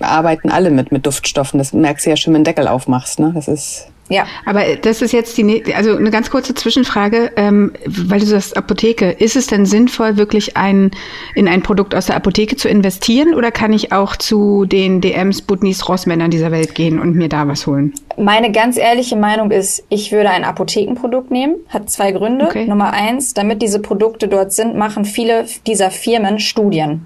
arbeiten 0.02 0.52
alle 0.52 0.70
mit 0.70 0.92
mit 0.92 1.06
Duftstoffen. 1.08 1.58
Das 1.58 1.74
merkst 1.74 2.06
du 2.06 2.12
ja 2.12 2.16
schon, 2.16 2.34
wenn 2.34 2.44
du 2.44 2.52
den 2.52 2.56
Deckel 2.56 2.68
aufmachst. 2.68 3.20
Ne? 3.20 3.32
Das 3.34 3.48
ist 3.48 3.91
ja. 4.12 4.26
Aber 4.46 4.62
das 4.82 5.02
ist 5.02 5.14
jetzt 5.14 5.38
die, 5.38 5.74
also 5.74 5.96
eine 5.96 6.12
ganz 6.12 6.30
kurze 6.30 6.54
Zwischenfrage, 6.54 7.32
ähm, 7.38 7.72
weil 7.86 8.20
du 8.20 8.26
sagst 8.26 8.58
Apotheke. 8.58 9.10
Ist 9.12 9.36
es 9.36 9.48
denn 9.48 9.66
sinnvoll, 9.66 10.18
wirklich 10.18 10.58
ein, 10.58 10.92
in 11.34 11.48
ein 11.48 11.64
Produkt 11.64 11.96
aus 11.96 12.08
der 12.08 12.18
Apotheke 12.18 12.58
zu 12.58 12.68
investieren 12.68 13.34
oder 13.34 13.52
kann 13.52 13.72
ich 13.72 13.94
auch 13.94 14.16
zu 14.16 14.66
den 14.66 15.00
DMs, 15.02 15.42
Butnis, 15.42 15.88
Rossmännern 15.88 16.30
dieser 16.30 16.52
Welt 16.52 16.76
gehen 16.76 17.00
und 17.00 17.16
mir 17.16 17.30
da 17.30 17.48
was 17.48 17.66
holen? 17.68 17.94
Meine 18.18 18.52
ganz 18.52 18.78
ehrliche 18.78 19.16
Meinung 19.16 19.52
ist, 19.52 19.84
ich 19.90 20.12
würde 20.12 20.30
ein 20.30 20.44
Apothekenprodukt 20.44 21.32
nehmen. 21.32 21.56
Hat 21.70 21.90
zwei 21.90 22.12
Gründe. 22.12 22.46
Okay. 22.46 22.68
Nummer 22.68 22.92
eins, 22.92 23.34
damit 23.34 23.62
diese 23.62 23.80
Produkte 23.80 24.28
dort 24.28 24.52
sind, 24.52 24.76
machen 24.76 25.06
viele 25.06 25.46
dieser 25.66 25.90
Firmen 25.90 26.40
Studien. 26.40 27.06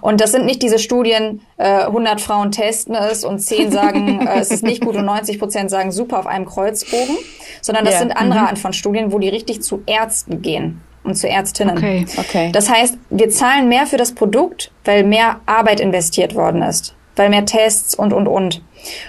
Und 0.00 0.20
das 0.20 0.32
sind 0.32 0.44
nicht 0.44 0.62
diese 0.62 0.78
Studien, 0.78 1.40
äh, 1.56 1.84
100 1.84 2.20
Frauen 2.20 2.52
testen 2.52 2.94
es 2.94 3.24
und 3.24 3.38
10 3.38 3.70
sagen, 3.70 4.26
äh, 4.26 4.40
es 4.40 4.50
ist 4.50 4.62
nicht 4.62 4.84
gut 4.84 4.96
und 4.96 5.04
90 5.04 5.38
Prozent 5.38 5.70
sagen 5.70 5.92
super 5.92 6.18
auf 6.18 6.26
einem 6.26 6.46
Kreuzbogen, 6.46 7.16
sondern 7.60 7.84
das 7.84 7.94
yeah. 7.94 8.02
sind 8.02 8.12
andere 8.12 8.40
mhm. 8.40 8.46
Art 8.46 8.58
von 8.58 8.72
Studien, 8.72 9.12
wo 9.12 9.18
die 9.18 9.28
richtig 9.28 9.62
zu 9.62 9.82
Ärzten 9.86 10.42
gehen 10.42 10.80
und 11.04 11.16
zu 11.16 11.28
Ärztinnen. 11.28 11.76
Okay. 11.76 12.06
okay. 12.16 12.50
Das 12.52 12.70
heißt, 12.70 12.98
wir 13.10 13.30
zahlen 13.30 13.68
mehr 13.68 13.86
für 13.86 13.96
das 13.96 14.12
Produkt, 14.12 14.70
weil 14.84 15.04
mehr 15.04 15.40
Arbeit 15.46 15.80
investiert 15.80 16.34
worden 16.34 16.62
ist 16.62 16.94
weil 17.20 17.28
mehr 17.28 17.44
Tests 17.44 17.94
und, 17.94 18.14
und, 18.14 18.26
und. 18.26 18.62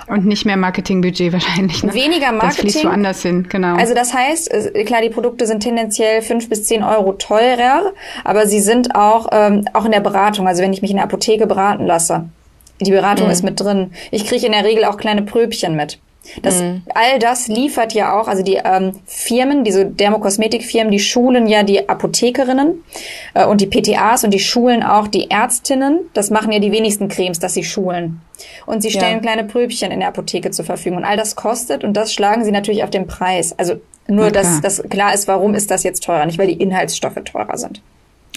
Und 0.07 0.25
nicht 0.25 0.45
mehr 0.45 0.57
Marketingbudget 0.57 1.31
wahrscheinlich. 1.33 1.81
Ne? 1.81 1.93
Weniger 1.93 2.33
Marketing. 2.33 2.41
Das 2.41 2.55
fließt 2.57 2.85
woanders 2.85 3.21
hin, 3.21 3.47
genau. 3.47 3.77
Also 3.77 3.93
das 3.93 4.13
heißt, 4.13 4.51
klar, 4.85 5.01
die 5.01 5.09
Produkte 5.09 5.47
sind 5.47 5.61
tendenziell 5.61 6.21
fünf 6.21 6.49
bis 6.49 6.65
zehn 6.65 6.83
Euro 6.83 7.13
teurer, 7.13 7.93
aber 8.25 8.47
sie 8.47 8.59
sind 8.59 8.95
auch, 8.95 9.29
ähm, 9.31 9.65
auch 9.71 9.85
in 9.85 9.91
der 9.91 10.01
Beratung, 10.01 10.45
also 10.45 10.61
wenn 10.61 10.73
ich 10.73 10.81
mich 10.81 10.91
in 10.91 10.97
der 10.97 11.05
Apotheke 11.05 11.47
beraten 11.47 11.85
lasse, 11.85 12.25
die 12.81 12.91
Beratung 12.91 13.27
mhm. 13.27 13.31
ist 13.31 13.43
mit 13.43 13.57
drin. 13.57 13.91
Ich 14.11 14.25
kriege 14.25 14.45
in 14.45 14.51
der 14.51 14.65
Regel 14.65 14.83
auch 14.83 14.97
kleine 14.97 15.21
Pröbchen 15.21 15.77
mit. 15.77 15.99
Das, 16.43 16.61
mhm. 16.61 16.83
All 16.93 17.17
das 17.19 17.47
liefert 17.47 17.93
ja 17.93 18.19
auch, 18.19 18.27
also 18.27 18.43
die 18.43 18.59
ähm, 18.63 18.99
Firmen, 19.05 19.63
diese 19.63 19.85
Dermokosmetikfirmen, 19.85 20.91
die 20.91 20.99
schulen 20.99 21.47
ja 21.47 21.63
die 21.63 21.89
Apothekerinnen 21.89 22.83
äh, 23.33 23.45
und 23.45 23.59
die 23.59 23.65
PTAs 23.65 24.23
und 24.23 24.31
die 24.31 24.39
schulen 24.39 24.83
auch 24.83 25.07
die 25.07 25.31
Ärztinnen. 25.31 25.99
Das 26.13 26.29
machen 26.29 26.51
ja 26.51 26.59
die 26.59 26.71
wenigsten 26.71 27.07
Cremes, 27.07 27.39
dass 27.39 27.55
sie 27.55 27.63
schulen. 27.63 28.21
Und 28.65 28.81
sie 28.81 28.91
stellen 28.91 29.15
ja. 29.15 29.19
kleine 29.19 29.43
Pröbchen 29.45 29.91
in 29.91 29.99
der 29.99 30.09
Apotheke 30.09 30.51
zur 30.51 30.65
Verfügung. 30.65 30.99
Und 30.99 31.05
all 31.05 31.17
das 31.17 31.35
kostet 31.35 31.83
und 31.83 31.93
das 31.93 32.13
schlagen 32.13 32.45
sie 32.45 32.51
natürlich 32.51 32.83
auf 32.83 32.91
den 32.91 33.07
Preis. 33.07 33.57
Also 33.57 33.75
nur, 34.07 34.29
dass 34.31 34.61
das 34.61 34.83
klar 34.89 35.13
ist, 35.13 35.27
warum 35.27 35.55
ist 35.55 35.71
das 35.71 35.83
jetzt 35.83 36.03
teurer? 36.03 36.25
Nicht, 36.25 36.37
weil 36.37 36.47
die 36.47 36.61
Inhaltsstoffe 36.61 37.19
teurer 37.23 37.57
sind. 37.57 37.81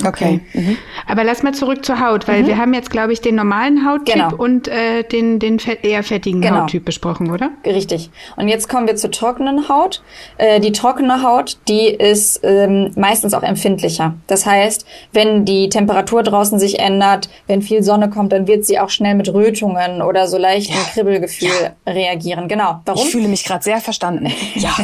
Okay. 0.03 0.41
Mhm. 0.53 0.77
Aber 1.07 1.23
lass 1.23 1.45
mal 1.45 1.55
zurück 1.55 1.85
zur 1.85 2.01
Haut, 2.01 2.27
weil 2.27 2.43
mhm. 2.43 2.47
wir 2.49 2.59
haben 2.59 2.75
jetzt, 2.75 2.91
glaube 2.91 3.13
ich, 3.13 3.21
den 3.21 3.37
normalen 3.37 3.87
Hauttyp 3.89 4.15
genau. 4.15 4.35
und 4.35 4.67
äh, 4.67 5.05
den, 5.05 5.39
den 5.39 5.59
eher 5.83 6.03
fettigen 6.03 6.41
genau. 6.41 6.63
Hauttyp 6.63 6.85
besprochen, 6.85 7.31
oder? 7.31 7.51
Richtig. 7.65 8.11
Und 8.37 8.49
jetzt 8.49 8.69
kommen 8.69 8.89
wir 8.89 8.97
zur 8.97 9.13
trockenen 9.13 9.69
Haut. 9.69 10.03
Äh, 10.37 10.59
die 10.59 10.73
trockene 10.73 11.23
Haut, 11.23 11.59
die 11.69 11.87
ist 11.87 12.41
ähm, 12.43 12.91
meistens 12.97 13.35
auch 13.35 13.45
empfindlicher. 13.45 14.15
Das 14.27 14.47
heißt, 14.47 14.85
wenn 15.13 15.45
die 15.45 15.69
Temperatur 15.69 16.25
draußen 16.25 16.59
sich 16.59 16.81
ändert, 16.81 17.29
wenn 17.47 17.63
viel 17.63 17.85
Sonne 17.85 18.11
kommt, 18.11 18.33
dann 18.33 18.49
wird 18.49 18.65
sie 18.65 18.81
auch 18.81 18.91
schnell 18.91 19.15
mit 19.15 19.33
Rötungen 19.33 20.03
oder 20.03 20.27
so 20.27 20.39
leichten 20.39 20.75
ja. 20.75 20.81
Kribbelgefühl 20.93 21.49
ja. 21.87 21.93
reagieren. 21.93 22.49
Genau. 22.49 22.81
Warum? 22.85 23.07
Ich 23.07 23.13
fühle 23.13 23.29
mich 23.29 23.45
gerade 23.45 23.63
sehr 23.63 23.81
verstanden. 23.81 24.33
Ja. 24.57 24.71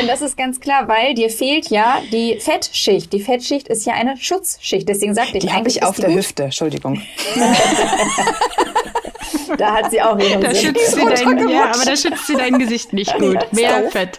Und 0.00 0.08
das 0.08 0.22
ist 0.22 0.36
ganz 0.36 0.60
klar, 0.60 0.88
weil 0.88 1.14
dir 1.14 1.30
fehlt 1.30 1.70
ja 1.70 2.02
die 2.12 2.38
Fettschicht. 2.40 3.12
Die 3.12 3.20
Fettschicht 3.20 3.68
ist 3.68 3.86
ja 3.86 3.94
eine 3.94 4.16
Schutzschicht. 4.16 4.88
Deswegen 4.88 5.14
sagte 5.14 5.38
ich, 5.38 5.44
die 5.44 5.52
habe 5.52 5.68
ich 5.68 5.82
auf 5.82 5.96
der 5.96 6.08
gut. 6.08 6.18
Hüfte. 6.18 6.44
Entschuldigung. 6.44 7.00
da 9.58 9.74
hat 9.74 9.90
sie 9.90 10.00
auch 10.00 10.18
ihren 10.18 10.40
da 10.40 10.54
Sinn. 10.54 10.74
Schützt 10.74 10.94
sie 10.94 11.00
dein, 11.00 11.48
ja, 11.48 11.64
aber 11.74 11.84
da 11.84 11.96
schützt 11.96 12.26
sie 12.26 12.34
dein 12.36 12.58
Gesicht 12.58 12.92
nicht 12.92 13.16
gut. 13.18 13.52
Mehr 13.52 13.90
Fett. 13.90 14.18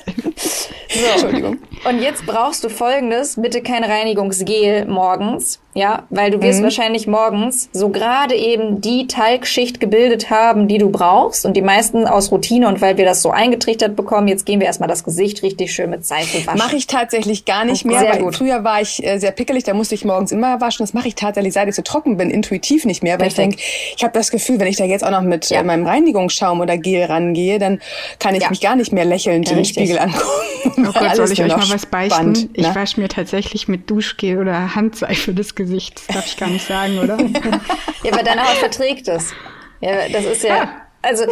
So. 0.87 1.05
Entschuldigung. 1.13 1.57
Und 1.87 2.01
jetzt 2.01 2.25
brauchst 2.25 2.63
du 2.63 2.69
folgendes, 2.69 3.39
bitte 3.39 3.61
kein 3.61 3.83
Reinigungsgel 3.83 4.85
morgens, 4.85 5.59
ja, 5.73 6.03
weil 6.09 6.31
du 6.31 6.41
wirst 6.41 6.59
mhm. 6.59 6.63
wahrscheinlich 6.63 7.05
morgens 7.05 7.69
so 7.73 7.89
gerade 7.89 8.33
eben 8.33 8.81
die 8.81 9.07
Talgschicht 9.07 9.79
gebildet 9.79 10.29
haben, 10.29 10.67
die 10.67 10.77
du 10.77 10.89
brauchst 10.89 11.45
und 11.45 11.55
die 11.55 11.61
meisten 11.61 12.07
aus 12.07 12.31
Routine 12.31 12.67
und 12.67 12.81
weil 12.81 12.97
wir 12.97 13.05
das 13.05 13.21
so 13.21 13.29
eingetrichtert 13.29 13.95
bekommen, 13.95 14.27
jetzt 14.27 14.45
gehen 14.45 14.59
wir 14.59 14.67
erstmal 14.67 14.89
das 14.89 15.03
Gesicht 15.03 15.43
richtig 15.43 15.73
schön 15.73 15.89
mit 15.89 16.05
Seife 16.05 16.47
waschen. 16.47 16.57
Mache 16.57 16.75
ich 16.77 16.87
tatsächlich 16.87 17.45
gar 17.45 17.65
nicht 17.65 17.85
mehr, 17.85 17.99
sehr 17.99 18.13
weil 18.13 18.21
gut. 18.21 18.37
früher 18.37 18.63
war 18.63 18.81
ich 18.81 19.05
äh, 19.05 19.19
sehr 19.19 19.31
pickelig, 19.31 19.65
da 19.65 19.73
musste 19.73 19.95
ich 19.95 20.05
morgens 20.05 20.31
immer 20.31 20.61
waschen. 20.61 20.83
Das 20.83 20.93
mache 20.93 21.09
ich 21.09 21.15
tatsächlich, 21.15 21.53
seit 21.53 21.67
ich 21.67 21.75
so 21.75 21.81
trocken 21.81 22.17
bin, 22.17 22.31
intuitiv 22.31 22.85
nicht 22.85 23.03
mehr, 23.03 23.19
weil 23.19 23.27
Perfekt. 23.27 23.55
ich 23.55 23.57
denke, 23.57 23.95
ich 23.97 24.03
habe 24.03 24.13
das 24.13 24.31
Gefühl, 24.31 24.59
wenn 24.59 24.67
ich 24.67 24.77
da 24.77 24.85
jetzt 24.85 25.03
auch 25.03 25.11
noch 25.11 25.21
mit 25.27 25.49
ja. 25.49 25.59
äh, 25.59 25.63
meinem 25.63 25.85
Reinigungsschaum 25.85 26.59
oder 26.59 26.77
Gel 26.77 27.05
rangehe, 27.05 27.59
dann 27.59 27.79
kann 28.19 28.35
ich 28.35 28.43
ja. 28.43 28.49
mich 28.49 28.61
gar 28.61 28.75
nicht 28.75 28.91
mehr 28.91 29.05
lächelnd 29.05 29.45
ja, 29.47 29.51
in 29.51 29.57
den 29.57 29.65
Spiegel 29.65 29.99
angucken. 29.99 30.87
Oh 30.87 30.91
Gott, 30.91 31.15
soll 31.15 31.31
ich 31.31 31.41
euch 31.41 31.55
mal 31.55 31.69
was 31.69 31.85
beichten? 31.85 32.33
Band, 32.33 32.49
ich 32.53 32.67
ne? 32.67 32.75
wasche 32.75 32.99
mir 32.99 33.09
tatsächlich 33.09 33.67
mit 33.67 33.89
Duschgel 33.89 34.39
oder 34.39 34.75
Handseife 34.75 35.33
das 35.33 35.55
Gesicht. 35.55 36.01
Das 36.07 36.15
darf 36.15 36.25
ich 36.25 36.37
gar 36.37 36.49
nicht 36.49 36.65
sagen, 36.65 36.99
oder? 36.99 37.17
ja, 38.03 38.11
aber 38.11 38.23
deine 38.23 38.43
Haut 38.43 38.57
verträgt 38.57 39.07
es. 39.07 39.33
Ja, 39.81 40.09
das 40.11 40.25
ist 40.25 40.43
ja. 40.43 40.63
Ah. 40.63 40.69
Also 41.01 41.25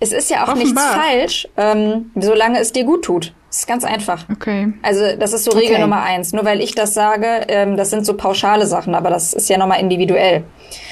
es 0.00 0.10
ist 0.10 0.28
ja 0.28 0.44
auch 0.44 0.54
Offenbar. 0.54 0.64
nichts 0.64 0.82
falsch, 0.82 1.48
ähm, 1.56 2.10
solange 2.16 2.58
es 2.58 2.72
dir 2.72 2.82
gut 2.82 3.04
tut. 3.04 3.32
Das 3.48 3.60
ist 3.60 3.66
ganz 3.66 3.84
einfach. 3.84 4.24
Okay. 4.30 4.72
Also 4.82 5.16
das 5.16 5.32
ist 5.32 5.44
so 5.44 5.52
Regel 5.52 5.72
okay. 5.72 5.80
Nummer 5.80 6.02
eins. 6.02 6.32
Nur 6.32 6.44
weil 6.44 6.60
ich 6.60 6.74
das 6.74 6.94
sage, 6.94 7.44
ähm, 7.48 7.76
das 7.76 7.90
sind 7.90 8.04
so 8.06 8.14
pauschale 8.14 8.66
Sachen, 8.66 8.94
aber 8.94 9.10
das 9.10 9.32
ist 9.32 9.48
ja 9.48 9.58
nochmal 9.58 9.80
individuell. 9.80 10.44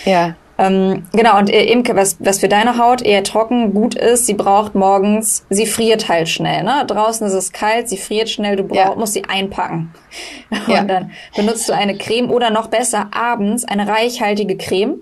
Ja. 0.04 0.34
Ähm, 0.58 1.04
genau, 1.12 1.38
und 1.38 1.50
äh, 1.50 1.64
Imke, 1.66 1.94
was, 1.94 2.16
was 2.18 2.40
für 2.40 2.48
deine 2.48 2.78
Haut 2.78 3.00
eher 3.00 3.22
trocken 3.22 3.72
gut 3.72 3.94
ist, 3.94 4.26
sie 4.26 4.34
braucht 4.34 4.74
morgens, 4.74 5.46
sie 5.50 5.66
friert 5.66 6.08
halt 6.08 6.28
schnell. 6.28 6.64
Ne? 6.64 6.84
Draußen 6.86 7.24
ist 7.26 7.32
es 7.32 7.52
kalt, 7.52 7.88
sie 7.88 7.96
friert 7.96 8.28
schnell, 8.28 8.56
du 8.56 8.64
brauch, 8.64 8.76
ja. 8.76 8.94
musst 8.96 9.14
sie 9.14 9.24
einpacken. 9.24 9.94
Und 10.50 10.68
ja. 10.68 10.82
dann 10.82 11.12
benutzt 11.36 11.68
du 11.68 11.72
eine 11.72 11.96
Creme 11.96 12.30
oder 12.30 12.50
noch 12.50 12.66
besser 12.66 13.08
abends 13.12 13.64
eine 13.64 13.86
reichhaltige 13.86 14.56
Creme 14.56 15.00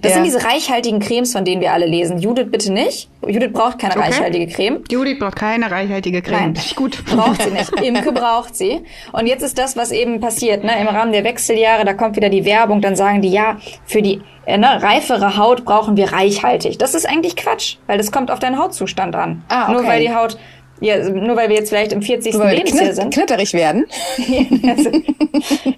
das 0.00 0.12
ja. 0.12 0.14
sind 0.16 0.24
diese 0.24 0.44
reichhaltigen 0.44 1.00
Cremes, 1.00 1.32
von 1.32 1.44
denen 1.44 1.60
wir 1.60 1.72
alle 1.72 1.86
lesen. 1.86 2.18
Judith 2.18 2.46
bitte 2.50 2.72
nicht. 2.72 3.08
Judith 3.26 3.52
braucht 3.52 3.78
keine 3.78 3.96
okay. 3.96 4.06
reichhaltige 4.06 4.46
Creme. 4.52 4.84
Judith 4.90 5.18
braucht 5.18 5.36
keine 5.36 5.70
reichhaltige 5.70 6.22
Creme. 6.22 6.52
Nein, 6.54 6.64
gut. 6.74 7.04
Braucht 7.04 7.42
sie 7.42 7.50
nicht. 7.50 7.70
Imke 7.82 8.12
braucht 8.12 8.56
sie. 8.56 8.80
Und 9.12 9.26
jetzt 9.26 9.42
ist 9.42 9.58
das, 9.58 9.76
was 9.76 9.92
eben 9.92 10.20
passiert, 10.20 10.64
ne? 10.64 10.80
Im 10.80 10.88
Rahmen 10.88 11.12
der 11.12 11.24
Wechseljahre, 11.24 11.84
da 11.84 11.92
kommt 11.92 12.16
wieder 12.16 12.30
die 12.30 12.44
Werbung, 12.44 12.80
dann 12.80 12.96
sagen 12.96 13.20
die, 13.20 13.30
ja, 13.30 13.58
für 13.84 14.02
die 14.02 14.22
äh, 14.46 14.58
ne, 14.58 14.82
reifere 14.82 15.36
Haut 15.36 15.64
brauchen 15.64 15.96
wir 15.96 16.12
reichhaltig. 16.12 16.78
Das 16.78 16.94
ist 16.94 17.08
eigentlich 17.08 17.36
Quatsch, 17.36 17.76
weil 17.86 17.98
das 17.98 18.10
kommt 18.10 18.30
auf 18.30 18.38
deinen 18.38 18.58
Hautzustand 18.58 19.14
an. 19.14 19.44
Ah, 19.48 19.64
okay. 19.64 19.72
Nur 19.72 19.86
weil 19.86 20.00
die 20.00 20.14
Haut 20.14 20.38
ja, 20.82 20.98
nur 21.08 21.36
weil 21.36 21.48
wir 21.48 21.56
jetzt 21.56 21.68
vielleicht 21.68 21.92
im 21.92 22.02
40. 22.02 22.34
Nur 22.34 22.46
Lebensjahr 22.46 22.84
knitt, 22.84 22.96
sind. 22.96 23.14
Knitterig 23.14 23.54
werden. 23.54 23.86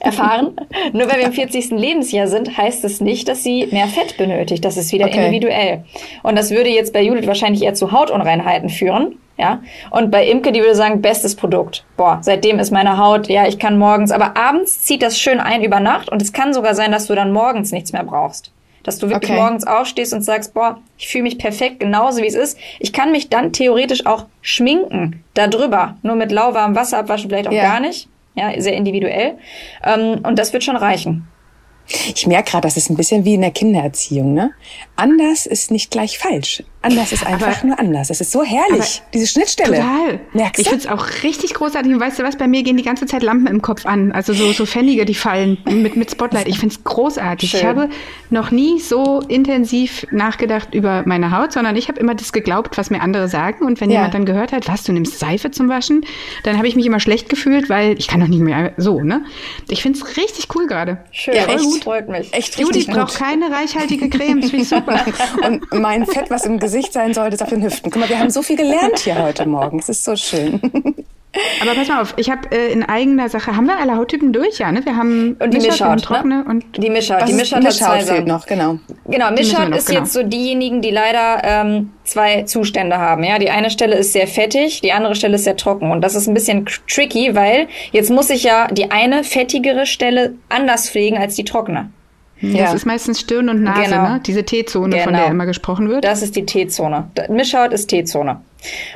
erfahren. 0.00 0.56
Nur 0.92 1.08
weil 1.10 1.18
wir 1.18 1.26
im 1.26 1.32
40. 1.32 1.70
Lebensjahr 1.70 2.26
sind, 2.26 2.56
heißt 2.56 2.84
es 2.84 3.00
nicht, 3.00 3.28
dass 3.28 3.42
sie 3.42 3.68
mehr 3.70 3.86
Fett 3.86 4.16
benötigt. 4.16 4.64
Das 4.64 4.76
ist 4.76 4.92
wieder 4.92 5.06
okay. 5.06 5.26
individuell. 5.26 5.84
Und 6.22 6.36
das 6.36 6.50
würde 6.50 6.70
jetzt 6.70 6.92
bei 6.92 7.02
Judith 7.02 7.26
wahrscheinlich 7.26 7.62
eher 7.62 7.74
zu 7.74 7.92
Hautunreinheiten 7.92 8.70
führen. 8.70 9.18
Ja. 9.36 9.62
Und 9.90 10.10
bei 10.10 10.26
Imke, 10.26 10.52
die 10.52 10.60
würde 10.60 10.74
sagen, 10.74 11.02
bestes 11.02 11.34
Produkt. 11.34 11.84
Boah, 11.96 12.18
seitdem 12.22 12.58
ist 12.58 12.70
meine 12.70 12.98
Haut, 12.98 13.28
ja, 13.28 13.46
ich 13.46 13.58
kann 13.58 13.78
morgens, 13.78 14.10
aber 14.12 14.36
abends 14.36 14.82
zieht 14.82 15.02
das 15.02 15.18
schön 15.18 15.40
ein 15.40 15.62
über 15.62 15.80
Nacht 15.80 16.08
und 16.08 16.22
es 16.22 16.32
kann 16.32 16.54
sogar 16.54 16.74
sein, 16.74 16.92
dass 16.92 17.06
du 17.06 17.14
dann 17.14 17.32
morgens 17.32 17.72
nichts 17.72 17.92
mehr 17.92 18.04
brauchst. 18.04 18.52
Dass 18.84 18.98
du 18.98 19.08
wirklich 19.08 19.30
okay. 19.30 19.40
morgens 19.40 19.66
aufstehst 19.66 20.14
und 20.14 20.22
sagst, 20.22 20.54
boah, 20.54 20.78
ich 20.96 21.08
fühle 21.08 21.24
mich 21.24 21.38
perfekt, 21.38 21.80
genauso 21.80 22.22
wie 22.22 22.26
es 22.26 22.34
ist. 22.34 22.58
Ich 22.78 22.92
kann 22.92 23.10
mich 23.10 23.28
dann 23.28 23.52
theoretisch 23.52 24.06
auch 24.06 24.26
schminken 24.42 25.24
darüber. 25.34 25.96
Nur 26.02 26.14
mit 26.14 26.30
lauwarmem 26.30 26.76
Wasser 26.76 26.98
abwaschen 26.98 27.30
vielleicht 27.30 27.48
auch 27.48 27.52
ja. 27.52 27.62
gar 27.62 27.80
nicht. 27.80 28.08
Ja, 28.36 28.52
sehr 28.60 28.74
individuell. 28.74 29.38
Ähm, 29.82 30.20
und 30.22 30.38
das 30.38 30.52
wird 30.52 30.64
schon 30.64 30.76
reichen. 30.76 31.26
Ich 31.86 32.26
merke 32.26 32.52
gerade, 32.52 32.66
das 32.66 32.76
ist 32.76 32.90
ein 32.90 32.96
bisschen 32.96 33.24
wie 33.24 33.34
in 33.34 33.42
der 33.42 33.50
Kindererziehung. 33.50 34.32
Ne? 34.32 34.52
Anders 34.96 35.46
ist 35.46 35.70
nicht 35.70 35.90
gleich 35.90 36.18
falsch. 36.18 36.62
Anders 36.80 37.12
ist 37.12 37.26
einfach 37.26 37.58
aber, 37.58 37.66
nur 37.66 37.78
anders. 37.78 38.10
Es 38.10 38.20
ist 38.20 38.30
so 38.30 38.42
herrlich, 38.42 39.02
diese 39.14 39.26
Schnittstelle. 39.26 39.76
Total. 39.76 40.20
Merkst 40.34 40.58
du? 40.58 40.62
Ich 40.62 40.68
finde 40.68 40.84
es 40.84 40.90
auch 40.90 41.22
richtig 41.22 41.54
großartig. 41.54 41.92
Und 41.92 42.00
weißt 42.00 42.18
du 42.18 42.24
was, 42.24 42.36
bei 42.36 42.46
mir 42.46 42.62
gehen 42.62 42.76
die 42.76 42.82
ganze 42.82 43.06
Zeit 43.06 43.22
Lampen 43.22 43.46
im 43.46 43.62
Kopf 43.62 43.86
an. 43.86 44.12
Also 44.12 44.34
so, 44.34 44.52
so 44.52 44.66
Pfennige, 44.66 45.06
die 45.06 45.14
fallen 45.14 45.58
mit, 45.64 45.96
mit 45.96 46.10
Spotlight. 46.10 46.46
Ich 46.46 46.58
finde 46.58 46.74
es 46.74 46.84
großartig. 46.84 47.50
Schön. 47.50 47.60
Ich 47.60 47.66
habe 47.66 47.88
noch 48.28 48.50
nie 48.50 48.80
so 48.80 49.20
intensiv 49.28 50.06
nachgedacht 50.10 50.74
über 50.74 51.04
meine 51.06 51.36
Haut, 51.36 51.52
sondern 51.52 51.76
ich 51.76 51.88
habe 51.88 51.98
immer 52.00 52.14
das 52.14 52.32
geglaubt, 52.32 52.76
was 52.76 52.90
mir 52.90 53.00
andere 53.00 53.28
sagen. 53.28 53.64
Und 53.64 53.80
wenn 53.80 53.90
ja. 53.90 53.96
jemand 53.96 54.14
dann 54.14 54.26
gehört 54.26 54.52
hat, 54.52 54.68
was, 54.68 54.84
du 54.84 54.92
nimmst 54.92 55.18
Seife 55.18 55.50
zum 55.50 55.70
Waschen, 55.70 56.04
dann 56.42 56.58
habe 56.58 56.68
ich 56.68 56.76
mich 56.76 56.84
immer 56.84 57.00
schlecht 57.00 57.30
gefühlt, 57.30 57.70
weil 57.70 57.98
ich 57.98 58.08
kann 58.08 58.20
doch 58.20 58.28
nicht 58.28 58.40
mehr 58.40 58.74
so, 58.76 59.00
ne? 59.00 59.24
Ich 59.68 59.80
finde 59.80 59.98
es 59.98 60.18
richtig 60.18 60.48
cool 60.54 60.66
gerade. 60.66 60.98
Schön, 61.12 61.34
ja, 61.34 61.46
echt, 61.46 61.73
gut. 61.74 61.84
freut 61.84 62.08
mich. 62.08 62.32
Echt 62.32 62.58
Judith 62.58 62.86
braucht 62.86 63.14
keine 63.14 63.50
reichhaltige 63.50 64.08
Creme, 64.08 64.40
das 64.40 64.50
finde 64.50 64.62
ich 64.64 64.68
super. 64.68 65.04
Und 65.46 65.72
mein 65.72 66.06
Fett, 66.06 66.30
was 66.30 66.44
im 66.44 66.58
Gesicht 66.58 66.92
sein 66.92 67.14
sollte, 67.14 67.34
ist 67.34 67.42
auf 67.42 67.50
den 67.50 67.62
Hüften. 67.62 67.90
Guck 67.90 68.00
mal, 68.00 68.08
wir 68.08 68.18
haben 68.18 68.30
so 68.30 68.42
viel 68.42 68.56
gelernt 68.56 68.98
hier 69.00 69.22
heute 69.22 69.46
Morgen. 69.46 69.78
Es 69.78 69.88
ist 69.88 70.04
so 70.04 70.16
schön. 70.16 70.60
Aber 71.60 71.74
pass 71.74 71.88
mal 71.88 72.00
auf, 72.00 72.14
ich 72.16 72.30
habe 72.30 72.50
äh, 72.52 72.72
in 72.72 72.82
eigener 72.82 73.28
Sache, 73.28 73.56
haben 73.56 73.66
wir 73.66 73.78
alle 73.78 73.96
Hauttypen 73.96 74.32
durch, 74.32 74.58
ja, 74.58 74.70
ne? 74.70 74.84
Wir 74.84 74.96
haben 74.96 75.36
und 75.40 75.52
die 75.52 75.58
Mischhaut, 75.58 75.92
und 75.92 76.04
trockene 76.04 76.38
ne? 76.38 76.44
und 76.48 76.64
die 76.76 76.90
Mischhaut. 76.90 77.28
Die 77.28 77.32
Mischhaut, 77.32 77.62
Mischhaut 77.62 77.90
hat 77.90 78.02
zwei 78.04 78.14
fehlt 78.14 78.26
noch, 78.26 78.46
genau. 78.46 78.78
Genau, 79.06 79.30
Mischhaut 79.32 79.74
ist 79.74 79.88
genau. 79.88 80.00
jetzt 80.00 80.12
so 80.12 80.22
diejenigen, 80.22 80.80
die 80.80 80.90
leider 80.90 81.42
ähm, 81.44 81.92
zwei 82.04 82.42
Zustände 82.42 82.98
haben. 82.98 83.24
Ja, 83.24 83.38
die 83.38 83.50
eine 83.50 83.70
Stelle 83.70 83.96
ist 83.96 84.12
sehr 84.12 84.26
fettig, 84.26 84.80
die 84.80 84.92
andere 84.92 85.14
Stelle 85.14 85.34
ist 85.36 85.44
sehr 85.44 85.56
trocken 85.56 85.90
und 85.90 86.02
das 86.02 86.14
ist 86.14 86.26
ein 86.26 86.34
bisschen 86.34 86.66
tricky, 86.88 87.34
weil 87.34 87.68
jetzt 87.92 88.10
muss 88.10 88.30
ich 88.30 88.44
ja 88.44 88.68
die 88.68 88.90
eine 88.90 89.24
fettigere 89.24 89.86
Stelle 89.86 90.34
anders 90.48 90.90
pflegen 90.90 91.18
als 91.18 91.34
die 91.34 91.44
trockene. 91.44 91.90
Ja. 92.40 92.64
Das 92.64 92.74
ist 92.74 92.86
meistens 92.86 93.20
Stirn 93.20 93.48
und 93.48 93.62
Nase, 93.62 93.90
genau. 93.90 94.02
ne? 94.02 94.20
Diese 94.24 94.44
T-Zone, 94.44 94.90
genau. 94.90 95.04
von 95.04 95.12
der 95.12 95.22
genau. 95.22 95.32
immer 95.32 95.46
gesprochen 95.46 95.88
wird. 95.88 96.04
Das 96.04 96.22
ist 96.22 96.36
die 96.36 96.44
T-Zone. 96.44 97.10
Mischhaut 97.28 97.72
ist 97.72 97.86
T-Zone. 97.86 98.40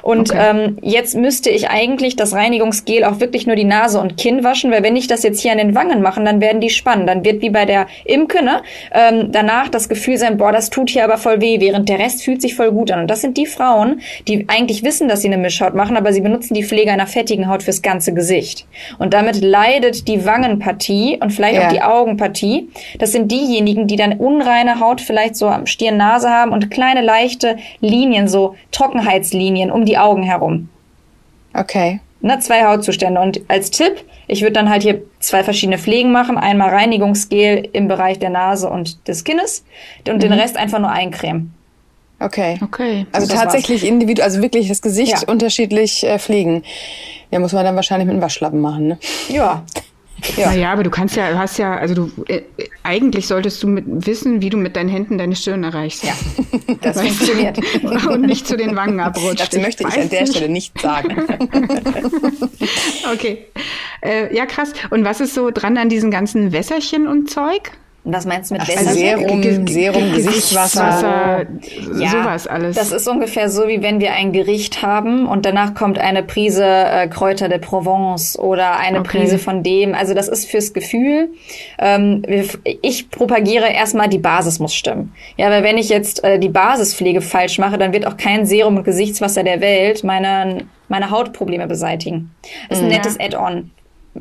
Und 0.02 0.30
okay. 0.30 0.50
ähm, 0.50 0.78
jetzt 0.82 1.16
müsste 1.16 1.50
ich 1.50 1.68
eigentlich 1.68 2.16
das 2.16 2.34
Reinigungsgel 2.34 3.04
auch 3.04 3.20
wirklich 3.20 3.46
nur 3.46 3.56
die 3.56 3.64
Nase 3.64 4.00
und 4.00 4.16
Kinn 4.16 4.44
waschen, 4.44 4.70
weil 4.70 4.82
wenn 4.82 4.96
ich 4.96 5.06
das 5.06 5.22
jetzt 5.22 5.40
hier 5.40 5.52
an 5.52 5.58
den 5.58 5.74
Wangen 5.74 6.02
mache, 6.02 6.22
dann 6.22 6.40
werden 6.40 6.60
die 6.60 6.70
spannen. 6.70 7.06
Dann 7.06 7.24
wird 7.24 7.42
wie 7.42 7.50
bei 7.50 7.64
der 7.64 7.86
Imke, 8.04 8.44
ne, 8.44 8.62
ähm, 8.92 9.30
danach 9.32 9.68
das 9.68 9.88
Gefühl 9.88 10.16
sein, 10.16 10.36
boah, 10.36 10.52
das 10.52 10.70
tut 10.70 10.90
hier 10.90 11.04
aber 11.04 11.18
voll 11.18 11.40
weh, 11.40 11.60
während 11.60 11.88
der 11.88 11.98
Rest 11.98 12.22
fühlt 12.22 12.40
sich 12.40 12.54
voll 12.54 12.70
gut 12.72 12.90
an. 12.90 13.00
Und 13.00 13.10
das 13.10 13.20
sind 13.20 13.36
die 13.36 13.46
Frauen, 13.46 14.00
die 14.26 14.46
eigentlich 14.48 14.82
wissen, 14.82 15.08
dass 15.08 15.22
sie 15.22 15.28
eine 15.28 15.38
Mischhaut 15.38 15.74
machen, 15.74 15.96
aber 15.96 16.12
sie 16.12 16.20
benutzen 16.20 16.54
die 16.54 16.64
Pflege 16.64 16.92
einer 16.92 17.06
fettigen 17.06 17.48
Haut 17.48 17.62
fürs 17.62 17.82
ganze 17.82 18.14
Gesicht. 18.14 18.66
Und 18.98 19.14
damit 19.14 19.40
leidet 19.42 20.08
die 20.08 20.24
Wangenpartie 20.24 21.18
und 21.20 21.30
vielleicht 21.30 21.56
ja. 21.56 21.66
auch 21.66 21.72
die 21.72 21.82
Augenpartie. 21.82 22.68
Das 22.98 23.12
sind 23.12 23.30
diejenigen, 23.30 23.86
die 23.86 23.96
dann 23.96 24.14
unreine 24.14 24.80
Haut 24.80 25.00
vielleicht 25.00 25.36
so 25.36 25.48
am 25.48 25.66
Stirn, 25.66 25.96
Nase 25.96 26.30
haben 26.30 26.52
und 26.52 26.70
kleine 26.70 27.02
leichte 27.02 27.56
Linien, 27.80 28.28
so 28.28 28.54
Trockenheitslinien 28.72 29.57
Linien 29.58 29.70
um 29.70 29.84
die 29.84 29.98
Augen 29.98 30.22
herum. 30.22 30.68
Okay. 31.54 32.00
Ne, 32.20 32.38
zwei 32.40 32.64
Hautzustände. 32.64 33.20
Und 33.20 33.40
als 33.48 33.70
Tipp, 33.70 34.04
ich 34.26 34.42
würde 34.42 34.52
dann 34.52 34.68
halt 34.68 34.82
hier 34.82 35.02
zwei 35.20 35.44
verschiedene 35.44 35.78
Pflegen 35.78 36.12
machen. 36.12 36.36
Einmal 36.36 36.70
Reinigungsgel 36.70 37.68
im 37.72 37.88
Bereich 37.88 38.18
der 38.18 38.30
Nase 38.30 38.68
und 38.68 39.06
des 39.08 39.24
Kinnes 39.24 39.64
und 40.06 40.16
mhm. 40.16 40.20
den 40.20 40.32
Rest 40.32 40.56
einfach 40.56 40.78
nur 40.78 40.90
eincremen. 40.90 41.54
Okay. 42.20 42.58
Okay. 42.62 43.06
Also 43.12 43.32
tatsächlich 43.32 43.86
individuell, 43.86 44.24
also 44.24 44.42
wirklich 44.42 44.68
das 44.68 44.82
Gesicht 44.82 45.22
ja. 45.22 45.28
unterschiedlich 45.28 46.04
äh, 46.04 46.18
pflegen. 46.18 46.64
Ja, 47.30 47.38
muss 47.38 47.52
man 47.52 47.64
dann 47.64 47.76
wahrscheinlich 47.76 48.06
mit 48.06 48.14
einem 48.14 48.22
Waschlappen 48.22 48.60
machen, 48.60 48.88
ne? 48.88 48.98
Ja. 49.28 49.64
Ja. 50.36 50.48
Naja, 50.48 50.72
aber 50.72 50.82
du 50.82 50.90
kannst 50.90 51.16
ja, 51.16 51.30
du 51.30 51.38
hast 51.38 51.58
ja, 51.58 51.76
also 51.76 51.94
du, 51.94 52.24
äh, 52.26 52.42
eigentlich 52.82 53.26
solltest 53.26 53.62
du 53.62 53.68
mit, 53.68 53.84
wissen, 53.86 54.42
wie 54.42 54.50
du 54.50 54.56
mit 54.56 54.76
deinen 54.76 54.88
Händen 54.88 55.18
deine 55.18 55.36
Stirn 55.36 55.64
erreichst. 55.64 56.04
Ja, 56.04 56.14
das 56.80 57.00
funktioniert. 57.00 57.58
Und 58.06 58.22
nicht 58.22 58.46
zu 58.46 58.56
den 58.56 58.76
Wangen 58.76 59.00
abrutscht. 59.00 59.40
Dazu 59.40 59.60
möchte 59.60 59.84
ich, 59.84 59.94
ich 59.94 60.00
an 60.00 60.08
der 60.08 60.20
nicht. 60.22 60.30
Stelle 60.36 60.48
nicht 60.48 60.80
sagen. 60.80 61.16
okay. 63.12 63.46
Äh, 64.02 64.34
ja, 64.34 64.46
krass. 64.46 64.72
Und 64.90 65.04
was 65.04 65.20
ist 65.20 65.34
so 65.34 65.50
dran 65.50 65.76
an 65.76 65.88
diesen 65.88 66.10
ganzen 66.10 66.52
Wässerchen 66.52 67.06
und 67.06 67.30
Zeug? 67.30 67.72
Was 68.04 68.24
meinst 68.24 68.50
du 68.50 68.54
mit 68.54 68.66
Wässerchen? 68.66 68.94
Serum, 68.94 69.66
Serum, 69.66 70.12
Gesichtswasser, 70.14 71.46
ja, 71.98 72.08
sowas 72.08 72.46
alles. 72.46 72.76
Das 72.76 72.92
ist 72.92 73.06
ungefähr 73.06 73.50
so, 73.50 73.68
wie 73.68 73.82
wenn 73.82 74.00
wir 74.00 74.12
ein 74.12 74.32
Gericht 74.32 74.82
haben 74.82 75.26
und 75.26 75.44
danach 75.44 75.74
kommt 75.74 75.98
eine 75.98 76.22
Prise 76.22 76.64
äh, 76.64 77.08
Kräuter 77.08 77.48
de 77.48 77.58
Provence 77.58 78.38
oder 78.38 78.78
eine 78.78 79.00
okay. 79.00 79.18
Prise 79.18 79.38
von 79.38 79.62
dem. 79.62 79.94
Also 79.94 80.14
das 80.14 80.28
ist 80.28 80.48
fürs 80.48 80.72
Gefühl. 80.72 81.30
Ähm, 81.78 82.22
ich 82.82 83.10
propagiere 83.10 83.68
erstmal, 83.68 84.08
die 84.08 84.18
Basis 84.18 84.58
muss 84.58 84.74
stimmen. 84.74 85.12
Ja, 85.36 85.50
weil 85.50 85.62
wenn 85.62 85.76
ich 85.76 85.88
jetzt 85.88 86.24
äh, 86.24 86.38
die 86.38 86.48
Basispflege 86.48 87.20
falsch 87.20 87.58
mache, 87.58 87.78
dann 87.78 87.92
wird 87.92 88.06
auch 88.06 88.16
kein 88.16 88.46
Serum 88.46 88.76
und 88.78 88.84
Gesichtswasser 88.84 89.42
der 89.42 89.60
Welt 89.60 90.04
meine, 90.04 90.64
meine 90.88 91.10
Hautprobleme 91.10 91.66
beseitigen. 91.66 92.30
Das 92.68 92.78
ist 92.78 92.84
ein 92.84 92.90
ja. 92.90 92.96
nettes 92.96 93.20
Add-on 93.20 93.70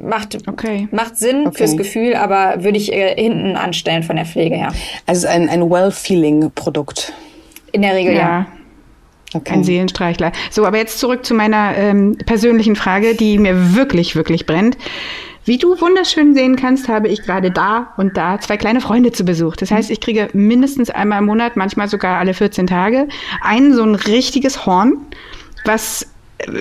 macht, 0.02 0.38
okay. 0.48 0.88
macht 0.92 1.18
Sinn 1.18 1.48
okay. 1.48 1.58
fürs 1.58 1.78
Gefühl, 1.78 2.16
aber 2.16 2.64
würde 2.64 2.78
ich 2.78 2.92
äh, 2.92 3.16
hinten 3.16 3.56
anstellen 3.56 4.04
von 4.04 4.16
der 4.16 4.26
Pflege 4.26 4.56
her. 4.56 4.74
Also 5.06 5.20
es 5.20 5.20
ist 5.20 5.26
ein, 5.26 5.50
ein 5.50 5.70
Well-Feeling-Produkt. 5.70 7.14
In 7.72 7.82
der 7.82 7.96
Regel, 7.96 8.14
ja. 8.14 8.20
ja. 8.20 8.46
Okay. 9.34 9.54
Ein 9.54 9.64
Seelenstreichler. 9.64 10.32
So, 10.52 10.66
aber 10.66 10.78
jetzt 10.78 11.00
zurück 11.00 11.26
zu 11.26 11.34
meiner 11.34 11.76
ähm, 11.76 12.18
persönlichen 12.26 12.76
Frage, 12.76 13.14
die 13.14 13.38
mir 13.38 13.76
wirklich, 13.76 14.16
wirklich 14.16 14.46
brennt. 14.46 14.78
Wie 15.44 15.58
du 15.58 15.80
wunderschön 15.80 16.34
sehen 16.34 16.58
kannst, 16.58 16.90
habe 16.90 17.08
ich 17.08 17.22
gerade 17.22 17.52
da 17.52 17.94
und 17.98 18.18
da 18.18 18.40
zwei 18.40 18.58
kleine 18.58 18.82
Freunde 18.82 19.14
zu 19.14 19.24
Besuch. 19.24 19.56
Das 19.56 19.72
heißt, 19.72 19.92
ich 19.92 20.02
kriege 20.02 20.30
mindestens 20.34 20.90
einmal 20.90 21.20
im 21.20 21.26
Monat, 21.26 21.56
manchmal 21.56 21.88
sogar 21.88 22.20
alle 22.20 22.34
14 22.34 22.68
Tage, 22.68 23.08
ein 23.42 23.74
so 23.74 23.84
ein 23.84 23.96
richtiges 23.96 24.66
Horn, 24.66 25.06
was 25.64 26.06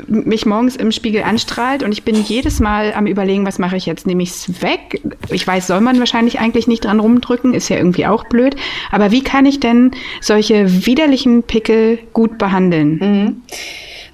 mich 0.07 0.47
morgens 0.47 0.77
im 0.77 0.91
Spiegel 0.91 1.23
anstrahlt 1.23 1.83
und 1.83 1.93
ich 1.93 2.03
bin 2.03 2.17
jedes 2.17 2.61
Mal 2.61 2.95
am 2.95 3.07
überlegen, 3.07 3.47
was 3.47 3.59
mache 3.59 3.77
ich 3.77 3.87
jetzt? 3.87 4.07
Nehme 4.07 4.23
ich 4.23 4.31
es 4.31 4.63
weg? 4.63 5.03
Ich 5.31 5.47
weiß, 5.47 5.67
soll 5.67 5.81
man 5.81 5.99
wahrscheinlich 5.99 6.41
eigentlich 6.41 6.67
nicht 6.67 6.85
dran 6.85 7.01
rumdrücken, 7.01 7.53
ist 7.53 7.69
ja 7.69 7.77
irgendwie 7.77 8.07
auch 8.07 8.25
blöd. 8.25 8.57
Aber 8.91 9.11
wie 9.11 9.23
kann 9.23 9.45
ich 9.45 9.61
denn 9.61 9.91
solche 10.21 10.87
widerlichen 10.87 11.43
Pickel 11.43 11.99
gut 12.13 12.39
behandeln? 12.39 12.99
Mhm. 12.99 13.43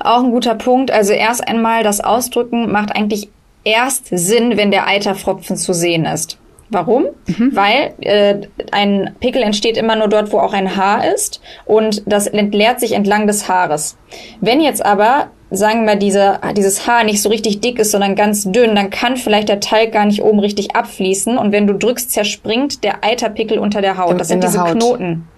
Auch 0.01 0.25
ein 0.25 0.33
guter 0.33 0.57
Punkt. 0.57 0.91
Also 0.91 1.13
erst 1.13 1.47
einmal 1.47 1.85
das 1.85 2.01
Ausdrücken 2.01 2.73
macht 2.73 2.95
eigentlich 2.95 3.29
erst 3.65 4.09
Sinn, 4.11 4.57
wenn 4.57 4.73
der 4.73 4.89
Eiterfropfen 4.89 5.57
zu 5.57 5.73
sehen 5.73 6.05
ist. 6.07 6.39
Warum? 6.71 7.05
Mhm. 7.27 7.55
Weil 7.55 7.95
äh, 8.01 8.47
ein 8.73 9.15
Pickel 9.21 9.43
entsteht 9.43 9.77
immer 9.77 9.95
nur 9.95 10.09
dort, 10.09 10.33
wo 10.33 10.39
auch 10.39 10.55
ein 10.55 10.75
Haar 10.75 11.05
ist 11.15 11.41
und 11.67 12.03
das 12.07 12.27
entleert 12.27 12.81
sich 12.81 12.93
entlang 12.93 13.27
des 13.27 13.47
Haares. 13.47 13.99
Wenn 14.41 14.61
jetzt 14.61 14.85
aber 14.85 15.29
sagen 15.53 15.87
wir, 15.87 15.97
diese, 15.97 16.39
dieses 16.57 16.87
Haar 16.87 17.05
nicht 17.05 17.23
so 17.23 17.29
richtig 17.29 17.61
dick 17.61 17.79
ist, 17.79 17.91
sondern 17.91 18.17
ganz 18.17 18.51
dünn, 18.51 18.75
dann 18.75 18.91
kann 18.91 19.17
vielleicht 19.17 19.49
der 19.49 19.61
Teig 19.61 19.93
gar 19.93 20.07
nicht 20.07 20.23
oben 20.23 20.39
richtig 20.41 20.75
abfließen. 20.75 21.39
Und 21.39 21.53
wenn 21.53 21.67
du 21.67 21.75
drückst, 21.75 22.11
zerspringt 22.11 22.85
der 22.85 23.05
Eiterpickel 23.05 23.59
unter 23.59 23.83
der 23.83 23.99
Haut. 23.99 24.19
Das 24.21 24.29
sind 24.29 24.43
diese 24.43 24.61
Haut. 24.61 24.73
Knoten. 24.73 25.29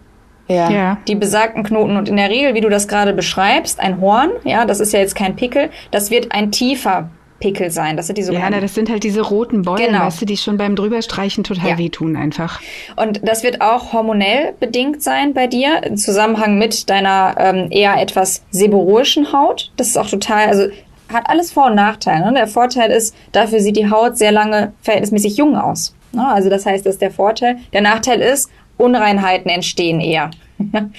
Ja. 0.48 0.70
ja. 0.70 0.98
Die 1.09 1.14
besagten 1.14 1.62
Knoten. 1.62 1.96
Und 1.96 2.09
in 2.09 2.16
der 2.16 2.31
Regel, 2.31 2.55
wie 2.55 2.61
du 2.61 2.68
das 2.68 2.87
gerade 2.88 3.12
beschreibst, 3.12 3.81
ein 3.81 4.00
Horn, 4.00 4.31
ja, 4.44 4.64
das 4.66 4.81
ist 4.81 4.92
ja 4.92 5.00
jetzt 5.00 5.16
kein 5.16 5.37
Pickel, 5.37 5.70
das 5.90 6.11
wird 6.11 6.33
ein 6.33 6.53
tiefer 6.53 7.11
Pickel 7.44 7.70
sein. 7.70 7.98
Das 7.98 8.07
sind 8.07 8.16
diese 8.16 8.33
Ja, 8.33 8.48
na, 8.48 8.59
das 8.59 8.74
sind 8.74 8.88
halt 8.88 9.04
diese 9.04 9.20
roten 9.20 9.62
Beulen, 9.62 9.88
genau. 9.88 10.07
weißt 10.07 10.22
du, 10.22 10.24
die 10.24 10.38
schon 10.38 10.57
beim 10.57 10.76
drüberstreichen 10.76 11.44
total 11.44 11.70
ja. 11.72 11.78
wehtun 11.78 12.16
einfach. 12.16 12.59
Und 12.96 13.20
das 13.22 13.42
wird 13.42 13.61
auch 13.61 13.92
hormonell 13.92 14.54
bedingt 14.61 15.02
sein 15.02 15.35
bei 15.35 15.46
dir 15.46 15.83
im 15.83 15.98
Zusammenhang 15.98 16.57
mit 16.57 16.88
deiner 16.88 17.35
ähm, 17.38 17.68
eher 17.70 18.00
etwas 18.00 18.42
seboroischen 18.50 19.35
Haut. 19.35 19.70
Das 19.76 19.88
ist 19.88 19.98
auch 19.98 20.09
total, 20.09 20.48
also 20.48 20.68
hat 21.12 21.28
alles 21.28 21.52
Vor- 21.52 21.66
und 21.66 21.74
Nachteile. 21.74 22.24
Ne? 22.24 22.33
Der 22.33 22.46
Vorteil 22.46 22.90
ist, 22.90 23.14
dafür 23.33 23.61
sieht 23.61 23.76
die 23.76 23.90
Haut 23.90 24.16
sehr 24.16 24.33
lange 24.33 24.72
verhältnismäßig 24.80 25.37
jung 25.37 25.54
aus. 25.54 25.94
Ne? 26.12 26.26
Also 26.26 26.48
das 26.48 26.64
heißt, 26.64 26.87
das 26.87 26.94
ist 26.94 27.02
der 27.02 27.11
Vorteil. 27.11 27.59
Der 27.74 27.83
Nachteil 27.83 28.22
ist, 28.22 28.50
Unreinheiten 28.78 29.50
entstehen 29.50 30.00
eher. 30.00 30.30
ähm, 30.59 30.92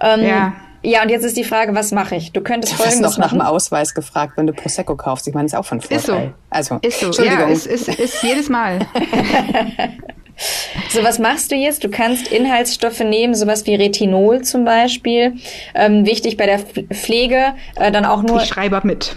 ja. 0.00 0.54
Ja, 0.82 1.02
und 1.02 1.08
jetzt 1.08 1.24
ist 1.24 1.36
die 1.36 1.44
Frage, 1.44 1.74
was 1.74 1.90
mache 1.92 2.16
ich? 2.16 2.32
Du 2.32 2.40
könntest 2.40 2.74
du 2.74 2.76
folgendes 2.76 3.16
noch 3.16 3.18
nach 3.18 3.30
dem 3.32 3.40
Ausweis 3.40 3.94
gefragt, 3.94 4.34
wenn 4.36 4.46
du 4.46 4.52
Prosecco 4.52 4.96
kaufst. 4.96 5.26
Ich 5.26 5.34
meine, 5.34 5.46
das 5.46 5.54
ist 5.54 5.58
auch 5.58 5.64
von 5.64 5.80
Vorteil. 5.80 5.98
Ist 5.98 6.06
so. 6.06 6.32
Also, 6.50 6.78
ist 6.82 7.00
so. 7.00 7.06
Entschuldigung. 7.06 7.40
Ja, 7.40 7.46
ist, 7.48 7.66
ist, 7.66 7.88
ist 7.88 8.22
jedes 8.22 8.48
Mal. 8.48 8.80
So, 10.90 11.02
was 11.02 11.18
machst 11.18 11.50
du 11.50 11.56
jetzt? 11.56 11.82
Du 11.82 11.90
kannst 11.90 12.28
Inhaltsstoffe 12.28 13.00
nehmen, 13.00 13.34
sowas 13.34 13.66
wie 13.66 13.74
Retinol 13.74 14.42
zum 14.42 14.64
Beispiel. 14.64 15.34
Ähm, 15.74 16.06
wichtig 16.06 16.36
bei 16.36 16.46
der 16.46 16.60
Pflege, 16.60 17.54
äh, 17.74 17.90
dann 17.90 18.04
auch 18.04 18.22
nur. 18.22 18.40
Ich 18.40 18.48
schreibe 18.48 18.80
mit. 18.84 19.16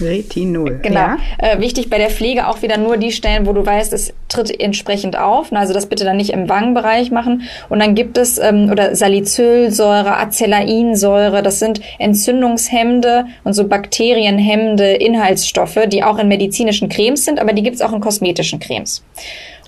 Retinol. 0.00 0.80
Genau. 0.82 1.00
Ja. 1.00 1.18
Äh, 1.38 1.60
wichtig 1.60 1.90
bei 1.90 1.98
der 1.98 2.10
Pflege 2.10 2.48
auch 2.48 2.62
wieder 2.62 2.76
nur 2.78 2.96
die 2.96 3.12
Stellen, 3.12 3.46
wo 3.46 3.52
du 3.52 3.64
weißt, 3.64 3.92
es 3.92 4.12
tritt 4.28 4.60
entsprechend 4.60 5.18
auf. 5.18 5.52
Also 5.52 5.72
das 5.72 5.86
bitte 5.86 6.04
dann 6.04 6.16
nicht 6.16 6.30
im 6.30 6.48
Wangenbereich 6.48 7.10
machen. 7.10 7.42
Und 7.68 7.78
dann 7.80 7.94
gibt 7.94 8.18
es 8.18 8.38
ähm, 8.38 8.70
oder 8.70 8.94
Salicylsäure, 8.94 10.16
Acelainsäure. 10.16 11.42
Das 11.42 11.58
sind 11.58 11.80
entzündungshemmende 11.98 13.26
und 13.44 13.52
so 13.54 13.66
bakterienhemmende 13.66 14.92
Inhaltsstoffe, 14.92 15.78
die 15.86 16.02
auch 16.02 16.18
in 16.18 16.28
medizinischen 16.28 16.88
Cremes 16.88 17.24
sind, 17.24 17.40
aber 17.40 17.52
die 17.52 17.62
gibt 17.62 17.76
es 17.76 17.82
auch 17.82 17.92
in 17.92 18.00
kosmetischen 18.00 18.60
Cremes. 18.60 19.02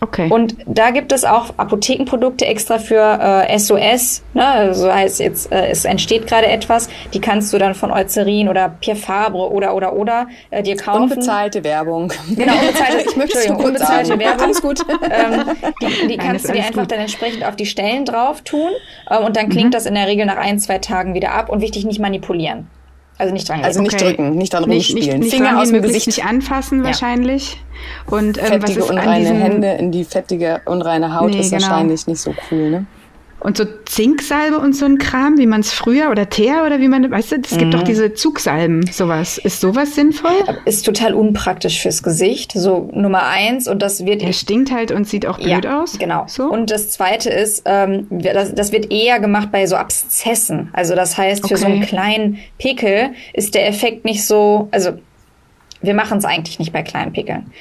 Okay. 0.01 0.31
Und 0.31 0.57
da 0.67 0.91
gibt 0.91 1.13
es 1.13 1.25
auch 1.25 1.55
Apothekenprodukte 1.57 2.47
extra 2.47 2.79
für 2.79 3.47
äh, 3.49 3.59
SOS. 3.59 4.23
Ne? 4.33 4.75
So 4.75 4.93
heißt 4.93 5.19
jetzt, 5.19 5.51
äh, 5.51 5.69
es 5.69 5.85
entsteht 5.85 6.27
gerade 6.27 6.47
etwas. 6.47 6.89
Die 7.13 7.21
kannst 7.21 7.53
du 7.53 7.59
dann 7.59 7.75
von 7.75 7.91
Eucerin 7.91 8.49
oder 8.49 8.69
Pierre 8.81 8.99
Fabre 8.99 9.51
oder 9.51 9.75
oder 9.75 9.95
oder 9.95 10.29
äh, 10.51 10.63
dir 10.63 10.77
kaufen. 10.77 11.05
Unbezahlte 11.05 11.65
Werbung. 11.65 12.13
Genau, 12.29 12.53
unbezahlte, 12.53 13.05
ich 13.09 13.17
möchte 13.17 13.53
unbezahlte 13.55 14.07
sagen. 14.07 14.21
Werbung. 14.21 14.45
Alles 14.45 14.63
gut. 14.63 14.81
Ähm, 15.11 15.45
die, 15.83 16.09
die 16.09 16.17
kannst 16.17 16.49
du 16.49 16.53
dir 16.53 16.65
einfach 16.65 16.83
gut. 16.83 16.93
dann 16.93 17.01
entsprechend 17.01 17.45
auf 17.45 17.57
die 17.57 17.67
Stellen 17.67 18.05
drauf 18.05 18.43
tun 18.43 18.71
ähm, 19.11 19.25
und 19.25 19.37
dann 19.37 19.49
klingt 19.49 19.69
mhm. 19.69 19.73
das 19.73 19.87
in 19.87 19.95
der 19.95 20.07
Regel 20.07 20.27
nach 20.27 20.37
ein, 20.37 20.61
zwei 20.61 20.79
Tagen 20.79 21.15
wieder 21.15 21.33
ab 21.33 21.49
und 21.49 21.61
wichtig 21.61 21.85
nicht 21.85 21.99
manipulieren. 21.99 22.69
Also 23.18 23.33
nicht 23.33 23.48
dran 23.48 23.64
Also 23.64 23.83
nicht 23.83 23.94
okay. 23.94 24.04
drücken, 24.04 24.37
nicht 24.37 24.52
dran 24.52 24.64
rumspielen. 24.64 25.18
Nicht, 25.18 25.18
nicht, 25.18 25.35
Finger 25.35 25.61
aus 25.61 25.70
dem 25.70 25.83
Gesicht. 25.83 26.07
Nicht 26.07 26.24
anfassen 26.24 26.85
wahrscheinlich. 26.85 27.61
Ja. 28.11 28.16
Und, 28.16 28.38
ähm, 28.38 28.44
fettige, 28.44 28.85
unreine 28.85 29.28
Hände 29.28 29.72
in 29.72 29.90
die 29.90 30.04
fettige, 30.04 30.61
unreine 30.64 31.18
Haut 31.18 31.31
nee, 31.31 31.40
ist 31.40 31.50
genau. 31.50 31.62
wahrscheinlich 31.62 32.07
nicht 32.07 32.20
so 32.20 32.33
cool, 32.50 32.70
ne? 32.70 32.87
Und 33.40 33.57
so 33.57 33.64
Zinksalbe 33.85 34.59
und 34.59 34.74
so 34.74 34.85
ein 34.85 34.98
Kram, 34.98 35.38
wie 35.38 35.46
man 35.46 35.61
es 35.61 35.72
früher 35.72 36.11
oder 36.11 36.29
Teer 36.29 36.64
oder 36.66 36.81
wie 36.81 36.88
man, 36.88 37.09
weißt 37.09 37.33
du, 37.33 37.37
es 37.37 37.51
gibt 37.51 37.66
mhm. 37.66 37.70
doch 37.70 37.83
diese 37.83 38.12
Zugsalben, 38.14 38.85
sowas. 38.90 39.38
Ist 39.38 39.61
sowas 39.61 39.94
sinnvoll? 39.94 40.33
Ist 40.64 40.85
total 40.85 41.14
unpraktisch 41.14 41.81
fürs 41.81 42.03
Gesicht, 42.03 42.53
so 42.53 42.90
Nummer 42.92 43.27
eins. 43.27 43.68
Und 43.68 43.81
das 43.81 44.05
wird. 44.05 44.22
Er 44.22 44.33
stinkt 44.33 44.72
halt 44.72 44.90
und 44.90 45.07
sieht 45.07 45.27
auch 45.27 45.38
blöd 45.38 45.64
ja, 45.64 45.83
aus. 45.83 45.98
Genau. 45.98 46.24
So? 46.27 46.51
Und 46.51 46.70
das 46.70 46.90
zweite 46.90 47.31
ist, 47.31 47.62
ähm, 47.66 48.09
das, 48.11 48.55
das 48.55 48.72
wird 48.72 48.90
eher 48.90 49.20
gemacht 49.20 49.53
bei 49.53 49.66
so 49.66 49.77
Abszessen. 49.77 50.70
Also 50.72 50.96
das 50.96 51.16
heißt, 51.16 51.46
für 51.46 51.55
okay. 51.55 51.62
so 51.62 51.66
einen 51.66 51.83
kleinen 51.83 52.38
Pickel 52.59 53.11
ist 53.33 53.55
der 53.55 53.68
Effekt 53.68 54.05
nicht 54.05 54.27
so, 54.27 54.68
also 54.72 54.92
wir 55.81 55.94
machen 55.94 56.18
es 56.18 56.24
eigentlich 56.24 56.59
nicht 56.59 56.72
bei 56.72 56.83
kleinen 56.83 57.12
Pickeln. 57.12 57.53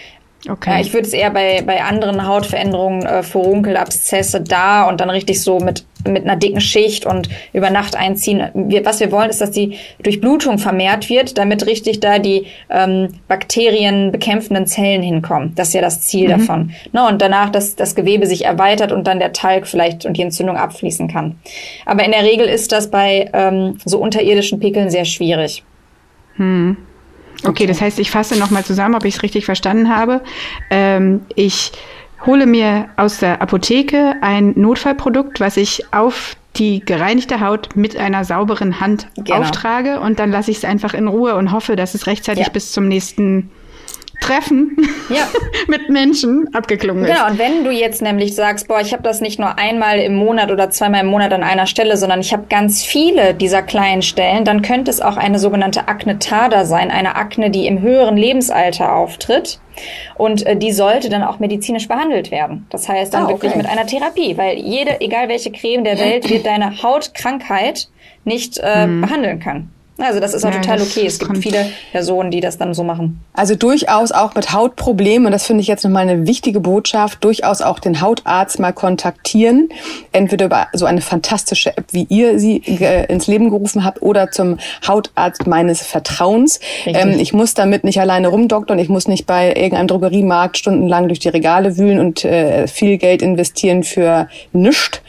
Okay. 0.50 0.72
Ja, 0.72 0.80
ich 0.80 0.94
würde 0.94 1.08
es 1.08 1.14
eher 1.14 1.32
bei, 1.32 1.62
bei 1.66 1.84
anderen 1.84 2.26
Hautveränderungen, 2.26 3.06
äh, 3.06 3.24
Furunkelabszesse 3.24 4.42
da 4.42 4.88
und 4.88 5.02
dann 5.02 5.10
richtig 5.10 5.42
so 5.42 5.60
mit, 5.60 5.86
mit 6.08 6.24
einer 6.24 6.38
dicken 6.38 6.62
Schicht 6.62 7.06
und 7.06 7.28
über 7.52 7.70
Nacht 7.70 7.96
einziehen. 7.96 8.50
Wir, 8.54 8.86
was 8.86 9.00
wir 9.00 9.12
wollen, 9.12 9.30
ist, 9.30 9.42
dass 9.42 9.52
die 9.52 9.78
Durchblutung 10.02 10.58
vermehrt 10.58 11.10
wird, 11.10 11.38
damit 11.38 11.66
richtig 11.66 12.00
da 12.00 12.20
die 12.20 12.46
ähm, 12.70 13.10
Bakterien 13.28 14.12
bekämpfenden 14.12 14.68
Zellen 14.68 15.02
hinkommen. 15.02 15.54
Das 15.56 15.70
ist 15.70 15.74
ja 15.74 15.82
das 15.82 16.02
Ziel 16.02 16.28
mhm. 16.28 16.40
davon. 16.40 16.72
Ne, 16.94 17.06
und 17.08 17.22
danach, 17.22 17.50
dass 17.50 17.76
das 17.76 17.96
Gewebe 17.96 18.26
sich 18.26 18.46
erweitert 18.46 18.92
und 18.92 19.06
dann 19.06 19.20
der 19.20 19.34
Talg 19.34 19.68
vielleicht 19.68 20.06
und 20.06 20.16
die 20.16 20.22
Entzündung 20.22 20.56
abfließen 20.56 21.10
kann. 21.10 21.38
Aber 21.86 22.06
in 22.06 22.12
der 22.12 22.24
Regel 22.24 22.48
ist 22.48 22.72
das 22.72 22.90
bei 22.90 23.30
ähm, 23.34 23.78
so 23.84 24.00
unterirdischen 24.00 24.60
Pickeln 24.60 24.90
sehr 24.90 25.06
schwierig. 25.06 25.64
Hm. 26.38 26.78
Okay, 27.40 27.50
okay, 27.50 27.66
das 27.68 27.82
heißt, 27.82 28.00
ich 28.00 28.12
fasse 28.12 28.38
nochmal 28.38 28.66
zusammen, 28.66 28.96
ob 28.96 29.06
ich 29.06 29.16
es 29.16 29.24
richtig 29.24 29.46
verstanden 29.46 29.90
habe. 29.90 30.22
Ähm, 30.70 31.22
ich 31.36 31.72
hole 32.26 32.46
mir 32.46 32.90
aus 32.98 33.20
der 33.20 33.42
Apotheke 33.42 34.16
ein 34.22 34.54
Notfallprodukt, 34.56 35.40
was 35.40 35.58
ich 35.58 35.94
auf 35.94 36.36
die 36.56 36.80
gereinigte 36.80 37.40
Haut 37.40 37.76
mit 37.76 37.96
einer 37.98 38.26
sauberen 38.26 38.80
Hand 38.80 39.08
genau. 39.16 39.38
auftrage 39.38 40.00
und 40.00 40.18
dann 40.20 40.32
lasse 40.32 40.50
ich 40.50 40.58
es 40.58 40.66
einfach 40.66 40.94
in 40.94 41.08
Ruhe 41.08 41.36
und 41.36 41.52
hoffe, 41.52 41.76
dass 41.76 41.94
es 41.94 42.08
rechtzeitig 42.08 42.48
ja. 42.48 42.52
bis 42.52 42.72
zum 42.72 42.88
nächsten 42.88 43.52
Treffen 44.20 44.76
ja. 45.10 45.28
mit 45.68 45.90
Menschen 45.90 46.50
abgeklungen 46.54 47.06
ist. 47.06 47.12
Genau, 47.12 47.28
und 47.28 47.40
wenn 47.40 47.64
du 47.64 47.72
jetzt 47.72 48.02
nämlich 48.02 48.36
sagst, 48.36 48.68
boah, 48.68 48.82
ich 48.82 48.94
habe 48.94 49.04
das 49.04 49.22
nicht 49.22 49.40
nur 49.40 49.58
einmal 49.58 50.00
im 50.00 50.16
Monat 50.16 50.52
oder 50.52 50.70
zweimal 50.70 51.02
im 51.02 51.08
Monat 51.08 51.34
an 51.34 51.44
einer 51.44 51.68
Stelle, 51.68 51.98
sondern 51.98 52.20
ich 52.20 52.34
habe 52.34 52.46
ganz 52.50 52.84
viele 52.84 53.34
dieser 53.34 53.62
kleinen 53.62 54.02
Stellen, 54.02 54.44
dann 54.46 54.62
könnte 54.62 54.92
es 54.92 55.02
auch 55.02 55.18
eine 55.18 55.40
sogenannte 55.40 55.88
Akne 55.88 56.20
Tada 56.20 56.66
sein, 56.66 56.92
eine 56.92 57.16
Akne, 57.16 57.50
die 57.50 57.68
im 57.68 57.82
höheren 57.82 58.18
Lebensalter 58.18 58.96
auftritt. 58.96 59.60
Und 60.16 60.46
äh, 60.46 60.58
die 60.58 60.72
sollte 60.72 61.10
dann 61.10 61.24
auch 61.24 61.38
medizinisch 61.38 61.88
behandelt 61.88 62.32
werden. 62.32 62.66
Das 62.72 62.90
heißt 62.90 63.14
dann 63.14 63.26
okay. 63.26 63.34
wirklich 63.34 63.56
mit 63.56 63.68
einer 63.68 63.86
Therapie, 63.86 64.36
weil 64.36 64.58
jede, 64.58 65.00
egal 65.02 65.30
welche 65.30 65.52
Creme 65.52 65.84
der 65.84 66.00
Welt, 66.00 66.30
wird 66.30 66.48
deine 66.48 66.82
Hautkrankheit 66.82 67.88
nicht 68.26 68.60
äh, 68.62 68.88
mhm. 68.88 69.02
behandeln 69.02 69.40
können. 69.40 69.72
Also 70.00 70.20
das 70.20 70.34
ist 70.34 70.46
auch 70.46 70.52
ja, 70.52 70.60
total 70.60 70.82
okay. 70.82 71.06
Es 71.08 71.18
gibt 71.18 71.38
viele 71.40 71.72
Personen, 71.92 72.30
die 72.30 72.40
das 72.40 72.58
dann 72.58 72.74
so 72.74 72.84
machen. 72.84 73.20
Also 73.34 73.56
durchaus 73.56 74.12
auch 74.12 74.36
mit 74.36 74.54
Hautproblemen, 74.54 75.26
und 75.26 75.32
das 75.32 75.46
finde 75.46 75.62
ich 75.62 75.68
jetzt 75.68 75.84
nochmal 75.84 76.08
eine 76.08 76.28
wichtige 76.28 76.60
Botschaft, 76.60 77.24
durchaus 77.24 77.62
auch 77.62 77.80
den 77.80 78.00
Hautarzt 78.00 78.60
mal 78.60 78.74
kontaktieren. 78.74 79.70
Entweder 80.12 80.46
über 80.46 80.68
so 80.74 80.86
eine 80.86 81.02
fantastische 81.02 81.76
App, 81.76 81.86
wie 81.92 82.06
ihr 82.10 82.40
sie 82.40 82.58
äh, 82.66 83.12
ins 83.12 83.28
Leben 83.28 83.50
gerufen 83.50 83.84
habt, 83.84 84.02
oder 84.02 84.30
zum 84.30 84.58
Hautarzt 84.88 85.48
meines 85.48 85.82
Vertrauens. 85.82 86.60
Ähm, 86.86 87.18
ich 87.20 87.34
muss 87.34 87.56
damit 87.56 87.84
nicht 87.84 88.00
alleine 88.00 88.28
rumdoktern, 88.28 88.78
ich 88.78 88.90
muss 88.90 89.08
nicht 89.08 89.26
bei 89.26 89.48
irgendeinem 89.48 89.88
Drogeriemarkt 89.88 90.58
stundenlang 90.58 91.08
durch 91.08 91.20
die 91.20 91.30
Regale 91.30 91.78
wühlen 91.78 92.00
und 92.00 92.24
äh, 92.24 92.68
viel 92.68 92.98
Geld 92.98 93.24
investieren 93.24 93.84
für 93.84 94.28
nichts, 94.54 95.02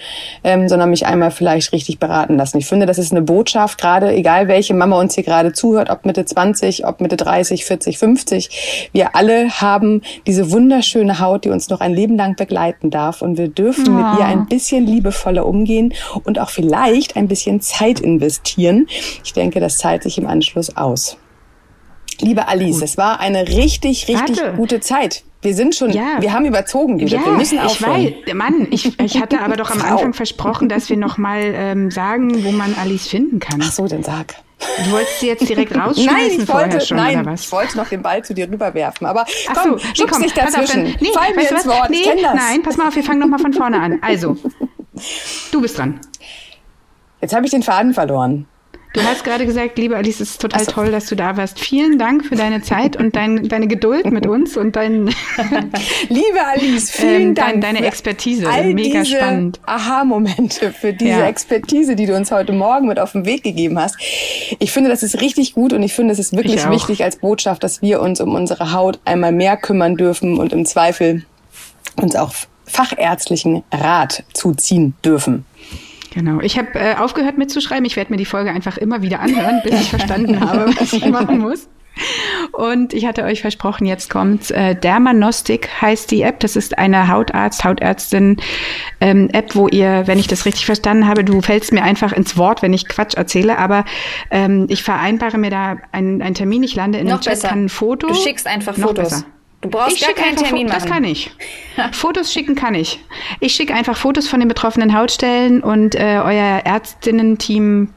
ähm, 0.45 0.69
sondern 0.69 0.89
mich 0.91 1.05
einmal 1.05 1.31
vielleicht 1.31 1.73
richtig 1.73 1.99
beraten 1.99 2.37
lassen. 2.37 2.59
Ich 2.59 2.67
finde, 2.67 2.87
das 2.87 2.99
ist 2.99 3.13
eine 3.13 3.23
Botschaft, 3.23 3.79
gerade 3.79 4.15
egal 4.15 4.49
welche 4.49 4.78
Mama 4.79 4.99
uns 4.99 5.15
hier 5.15 5.25
gerade 5.25 5.53
zuhört, 5.53 5.91
ob 5.91 6.07
Mitte 6.07 6.25
20, 6.25 6.87
ob 6.87 7.01
Mitte 7.01 7.17
30, 7.17 7.65
40, 7.65 7.99
50. 7.99 8.91
Wir 8.93 9.15
alle 9.15 9.61
haben 9.61 10.03
diese 10.27 10.51
wunderschöne 10.51 11.21
Haut, 11.21 11.45
die 11.45 11.51
uns 11.51 11.69
noch 11.69 11.81
ein 11.81 11.93
Leben 11.93 12.17
lang 12.17 12.37
begleiten 12.37 12.91
darf. 12.91 13.21
Und 13.23 13.37
wir 13.37 13.49
dürfen 13.49 13.87
ja. 13.87 14.11
mit 14.11 14.21
ihr 14.21 14.27
ein 14.27 14.47
bisschen 14.47 14.87
liebevoller 14.87 15.45
umgehen 15.47 15.95
und 16.25 16.39
auch 16.39 16.51
vielleicht 16.51 17.17
ein 17.17 17.29
bisschen 17.29 17.61
Zeit 17.61 18.01
investieren. 18.01 18.87
Ich 19.25 19.33
denke, 19.33 19.61
das 19.61 19.79
zahlt 19.79 20.03
sich 20.03 20.19
im 20.19 20.27
Anschluss 20.27 20.77
aus. 20.77 21.19
Liebe 22.21 22.49
Alice, 22.49 22.83
es 22.83 22.97
war 22.97 23.21
eine 23.21 23.47
richtig, 23.47 24.09
richtig 24.09 24.41
Warte. 24.41 24.55
gute 24.57 24.81
Zeit. 24.81 25.23
Wir 25.41 25.55
sind 25.55 25.77
schon, 25.77 25.91
ja. 25.91 26.17
wir 26.21 26.33
haben 26.33 26.47
überzogen, 26.47 26.99
Judith. 26.99 27.13
Ja, 27.13 27.25
wir 27.25 27.33
müssen 27.33 27.61
aufhören. 27.61 28.01
Ich 28.01 28.27
weiß, 28.27 28.35
Mann, 28.35 28.67
ich, 28.71 28.99
ich 28.99 29.21
hatte 29.21 29.41
aber 29.41 29.57
doch 29.57 29.71
am 29.71 29.81
Anfang 29.85 30.13
versprochen, 30.13 30.69
dass 30.69 30.91
wir 30.91 30.97
nochmal 30.97 31.53
ähm, 31.55 31.91
sagen, 31.93 32.45
wo 32.45 32.51
man 32.51 32.75
Alice 32.75 33.07
finden 33.07 33.39
kann. 33.39 33.61
Ach 33.63 33.71
so, 33.71 33.87
dann 33.87 34.03
sag. 34.03 34.35
Du 34.85 34.91
wolltest 34.91 35.21
sie 35.21 35.29
jetzt 35.29 35.49
direkt 35.49 35.77
rausschmeißen 35.77 36.07
nein, 36.07 36.41
ich 36.41 36.49
wollte, 36.49 36.81
schon, 36.81 36.97
nein, 36.97 37.35
ich 37.35 37.53
wollte 37.53 37.77
noch 37.77 37.89
den 37.89 38.03
Ball 38.03 38.25
zu 38.25 38.35
dir 38.35 38.51
rüberwerfen. 38.51 39.07
Aber 39.07 39.25
Ach 39.49 39.55
komm, 39.55 39.79
so, 39.79 39.87
nee, 39.87 40.11
komm, 40.11 40.23
dich 40.23 40.35
dazwischen. 40.35 40.87
Auf, 40.87 41.01
nee, 41.01 41.09
Fall 41.15 41.35
mir 41.35 41.49
ins 41.49 41.67
Wort, 41.67 41.91
nee. 41.91 42.03
Nein, 42.21 42.63
pass 42.65 42.77
mal 42.77 42.89
auf, 42.89 42.97
wir 42.97 43.05
fangen 43.05 43.21
nochmal 43.21 43.39
von 43.39 43.53
vorne 43.53 43.81
an. 43.81 43.99
Also, 44.03 44.37
du 45.53 45.61
bist 45.61 45.79
dran. 45.79 46.01
Jetzt 47.21 47.35
habe 47.35 47.45
ich 47.45 47.53
den 47.53 47.63
Faden 47.63 47.95
verloren. 47.95 48.47
Du 48.95 49.03
hast 49.03 49.23
gerade 49.23 49.45
gesagt, 49.45 49.79
liebe 49.79 49.97
Alice, 49.97 50.21
es 50.21 50.31
ist 50.31 50.41
total 50.41 50.65
so. 50.65 50.73
toll, 50.73 50.91
dass 50.91 51.07
du 51.07 51.15
da 51.15 51.37
warst. 51.37 51.61
Vielen 51.61 51.99
Dank 51.99 52.25
für 52.25 52.37
deine 52.37 52.63
Zeit 52.63 52.97
und 52.97 53.15
dein, 53.15 53.49
deine 53.49 53.69
Geduld 53.69 54.11
mit 54.11 54.27
uns 54.27 54.57
und 54.57 54.77
dein 54.77 55.07
Liebe 56.09 56.45
Alice, 56.47 56.91
vielen 56.91 57.23
ähm, 57.23 57.35
Dank. 57.35 57.61
Deine 57.61 57.85
Expertise, 57.85 58.49
all 58.49 58.73
mega 58.73 59.03
diese 59.03 59.17
spannend. 59.17 59.61
Aha-Momente, 59.67 60.73
für 60.73 60.93
diese 60.93 61.21
ja. 61.21 61.27
Expertise, 61.27 61.97
die 61.97 62.07
du 62.07 62.17
uns 62.17 62.31
heute 62.31 62.53
Morgen 62.53 62.89
mit 62.89 62.99
auf 62.99 63.13
den 63.13 63.27
Weg 63.27 63.43
gegeben 63.43 63.79
hast. 63.79 63.97
Ich 64.59 64.73
finde, 64.73 64.89
das 64.89 65.03
ist 65.03 65.21
richtig 65.21 65.53
gut 65.55 65.73
und 65.73 65.83
ich 65.83 65.93
finde, 65.93 66.13
es 66.13 66.19
ist 66.19 66.35
wirklich 66.35 66.69
wichtig 66.71 67.05
als 67.05 67.17
Botschaft, 67.17 67.63
dass 67.65 67.83
wir 67.83 68.01
uns 68.01 68.21
um 68.21 68.35
unsere 68.35 68.73
Haut 68.73 69.01
einmal 69.05 69.33
mehr 69.33 69.57
kümmern 69.57 69.97
dürfen 69.97 70.39
und 70.39 70.53
im 70.53 70.65
Zweifel 70.65 71.25
uns 71.97 72.17
auch 72.17 72.33
fachärztlichen 72.65 73.65
Rat 73.73 74.25
zuziehen 74.33 74.95
dürfen. 75.05 75.45
Genau. 76.11 76.41
Ich 76.41 76.59
habe 76.59 76.69
äh, 76.75 76.95
aufgehört 76.97 77.39
mitzuschreiben. 77.39 77.85
Ich 77.85 77.97
werde 77.97 78.13
mir 78.13 78.17
die 78.17 78.25
Folge 78.25 78.51
einfach 78.51 78.79
immer 78.79 79.03
wieder 79.03 79.21
anhören, 79.21 79.61
bis 79.63 79.81
ich 79.81 79.91
verstanden 79.91 80.41
habe, 80.49 80.73
was 80.79 80.93
ich 80.93 81.05
machen 81.07 81.39
muss. 81.39 81.69
Und 82.53 82.95
ich 82.95 83.07
hatte 83.07 83.25
euch 83.25 83.41
versprochen, 83.41 83.87
jetzt 83.87 84.09
kommt 84.09 84.51
äh, 84.51 84.75
Dermanostik 84.75 85.69
heißt 85.81 86.11
die 86.11 86.23
App. 86.23 86.41
Das 86.41 86.57
ist 86.57 86.79
eine 86.79 87.09
Hautarzt, 87.09 87.65
Hautärztin 87.65 88.37
ähm, 89.01 89.29
App, 89.33 89.55
wo 89.55 89.69
ihr, 89.69 90.05
wenn 90.07 90.19
ich 90.19 90.29
das 90.29 90.45
richtig 90.45 90.67
verstanden 90.67 91.07
habe, 91.07 91.25
du 91.25 91.41
fällst 91.41 91.73
mir 91.73 91.83
einfach 91.83 92.13
ins 92.13 92.37
Wort, 92.37 92.63
wenn 92.63 92.73
ich 92.73 92.87
Quatsch 92.87 93.15
erzähle, 93.15 93.59
aber 93.59 93.85
ähm, 94.31 94.67
ich 94.69 94.83
vereinbare 94.83 95.39
mir 95.39 95.51
da 95.51 95.77
einen, 95.93 96.23
einen 96.23 96.35
Termin, 96.35 96.63
ich 96.63 96.75
lande 96.75 96.99
in 96.99 97.09
Noch 97.09 97.21
den 97.21 97.33
Chat, 97.33 97.43
kann 97.43 97.65
ein 97.65 97.69
Foto. 97.69 98.09
Du 98.09 98.15
schickst 98.15 98.47
einfach 98.47 98.77
Fotos. 98.77 99.11
Besser. 99.11 99.25
Du 99.61 99.71
brauchst 99.71 99.97
ich 99.97 100.03
gar 100.03 100.15
keinen 100.15 100.37
Termin 100.37 100.69
machen. 100.69 100.79
Das 100.81 100.87
kann 100.87 101.05
ich. 101.05 101.31
Fotos 101.93 102.33
schicken 102.33 102.55
kann 102.55 102.75
ich. 102.75 103.01
Ich 103.41 103.55
schicke 103.55 103.75
einfach 103.75 103.97
Fotos 103.97 104.29
von 104.29 104.39
den 104.39 104.49
betroffenen 104.49 104.97
Hautstellen 104.97 105.63
und 105.63 105.95
äh, 105.97 106.21
euer 106.23 106.63
Ärztinnen-Team 106.65 107.93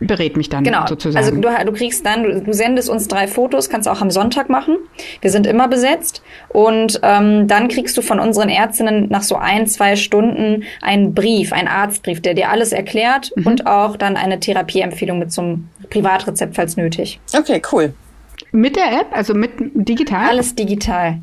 berät 0.00 0.36
mich 0.36 0.48
dann 0.48 0.64
genau. 0.64 0.86
sozusagen. 0.86 1.24
Also 1.24 1.40
du, 1.40 1.64
du 1.64 1.72
kriegst 1.72 2.04
dann, 2.04 2.22
du, 2.24 2.40
du, 2.42 2.52
sendest 2.52 2.88
uns 2.88 3.08
drei 3.08 3.28
Fotos, 3.28 3.68
kannst 3.68 3.88
auch 3.88 4.00
am 4.00 4.10
Sonntag 4.10 4.48
machen. 4.48 4.78
Wir 5.20 5.30
sind 5.30 5.46
immer 5.46 5.68
besetzt. 5.68 6.22
Und 6.48 7.00
ähm, 7.02 7.48
dann 7.48 7.68
kriegst 7.68 7.96
du 7.96 8.02
von 8.02 8.18
unseren 8.18 8.48
Ärztinnen 8.48 9.08
nach 9.08 9.22
so 9.22 9.36
ein, 9.36 9.66
zwei 9.66 9.96
Stunden 9.96 10.64
einen 10.82 11.14
Brief, 11.14 11.52
einen 11.52 11.68
Arztbrief, 11.68 12.22
der 12.22 12.34
dir 12.34 12.50
alles 12.50 12.72
erklärt 12.72 13.32
mhm. 13.36 13.46
und 13.46 13.66
auch 13.66 13.96
dann 13.96 14.16
eine 14.16 14.40
Therapieempfehlung 14.40 15.18
mit 15.18 15.32
zum 15.32 15.68
Privatrezept, 15.90 16.56
falls 16.56 16.76
nötig. 16.76 17.20
Okay, 17.36 17.60
cool. 17.72 17.94
Mit 18.54 18.76
der 18.76 19.00
App, 19.00 19.08
also 19.10 19.34
mit 19.34 19.50
digital? 19.58 20.28
Alles 20.28 20.54
digital. 20.54 21.18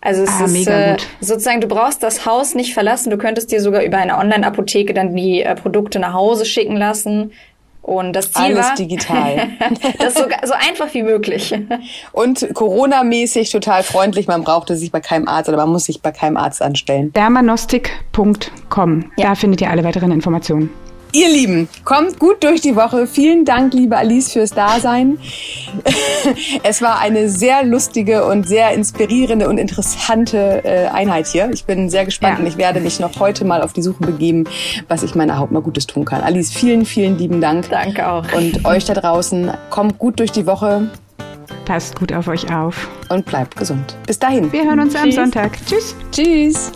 Also 0.00 0.24
es 0.24 0.40
ah, 0.40 0.44
ist 0.44 0.66
äh, 0.66 0.96
sozusagen, 1.20 1.60
du 1.60 1.68
brauchst 1.68 2.02
das 2.02 2.26
Haus 2.26 2.56
nicht 2.56 2.74
verlassen. 2.74 3.10
Du 3.10 3.16
könntest 3.16 3.52
dir 3.52 3.60
sogar 3.60 3.84
über 3.84 3.98
eine 3.98 4.18
Online-Apotheke 4.18 4.92
dann 4.92 5.14
die 5.14 5.42
äh, 5.42 5.54
Produkte 5.54 6.00
nach 6.00 6.14
Hause 6.14 6.44
schicken 6.44 6.76
lassen. 6.76 7.30
Und 7.80 8.14
das 8.14 8.32
Ziel 8.32 8.44
Alles 8.44 8.66
war, 8.66 8.74
digital. 8.74 9.50
das 9.98 10.14
so, 10.14 10.24
so 10.42 10.54
einfach 10.54 10.92
wie 10.94 11.04
möglich. 11.04 11.54
Und 12.10 12.52
Corona-mäßig 12.54 13.52
total 13.52 13.84
freundlich. 13.84 14.26
Man 14.26 14.42
brauchte 14.42 14.76
sich 14.76 14.90
bei 14.90 15.00
keinem 15.00 15.28
Arzt 15.28 15.48
oder 15.48 15.58
man 15.58 15.70
muss 15.70 15.84
sich 15.84 16.02
bei 16.02 16.10
keinem 16.10 16.36
Arzt 16.36 16.60
anstellen. 16.60 17.12
Dermanostik.com. 17.12 19.12
Ja. 19.16 19.28
Da 19.28 19.34
findet 19.36 19.60
ihr 19.60 19.70
alle 19.70 19.84
weiteren 19.84 20.10
Informationen. 20.10 20.70
Ihr 21.14 21.28
Lieben, 21.28 21.68
kommt 21.84 22.18
gut 22.18 22.42
durch 22.42 22.60
die 22.60 22.74
Woche. 22.74 23.06
Vielen 23.06 23.44
Dank, 23.44 23.72
liebe 23.72 23.96
Alice, 23.96 24.32
fürs 24.32 24.50
Dasein. 24.50 25.18
es 26.64 26.82
war 26.82 26.98
eine 26.98 27.28
sehr 27.28 27.62
lustige 27.62 28.24
und 28.24 28.48
sehr 28.48 28.72
inspirierende 28.72 29.48
und 29.48 29.58
interessante 29.58 30.64
äh, 30.64 30.88
Einheit 30.88 31.28
hier. 31.28 31.50
Ich 31.52 31.66
bin 31.66 31.88
sehr 31.88 32.04
gespannt 32.04 32.38
ja. 32.38 32.40
und 32.40 32.48
ich 32.48 32.56
werde 32.56 32.80
mich 32.80 32.98
noch 32.98 33.20
heute 33.20 33.44
mal 33.44 33.62
auf 33.62 33.72
die 33.72 33.82
Suche 33.82 34.02
begeben, 34.02 34.42
was 34.88 35.04
ich 35.04 35.14
meiner 35.14 35.38
Haut 35.38 35.52
mal 35.52 35.62
Gutes 35.62 35.86
tun 35.86 36.04
kann. 36.04 36.20
Alice, 36.20 36.52
vielen, 36.52 36.84
vielen 36.84 37.16
lieben 37.16 37.40
Dank. 37.40 37.70
Danke 37.70 38.10
auch. 38.10 38.24
Und 38.32 38.64
euch 38.64 38.84
da 38.84 38.94
draußen, 38.94 39.52
kommt 39.70 40.00
gut 40.00 40.18
durch 40.18 40.32
die 40.32 40.46
Woche. 40.46 40.90
Passt 41.64 41.96
gut 41.96 42.12
auf 42.12 42.26
euch 42.26 42.52
auf. 42.52 42.88
Und 43.08 43.24
bleibt 43.24 43.54
gesund. 43.54 43.96
Bis 44.08 44.18
dahin. 44.18 44.52
Wir 44.52 44.64
hören 44.64 44.80
uns 44.80 44.94
Tschüss. 44.94 45.04
am 45.04 45.12
Sonntag. 45.12 45.52
Tschüss. 45.64 45.94
Tschüss. 46.10 46.72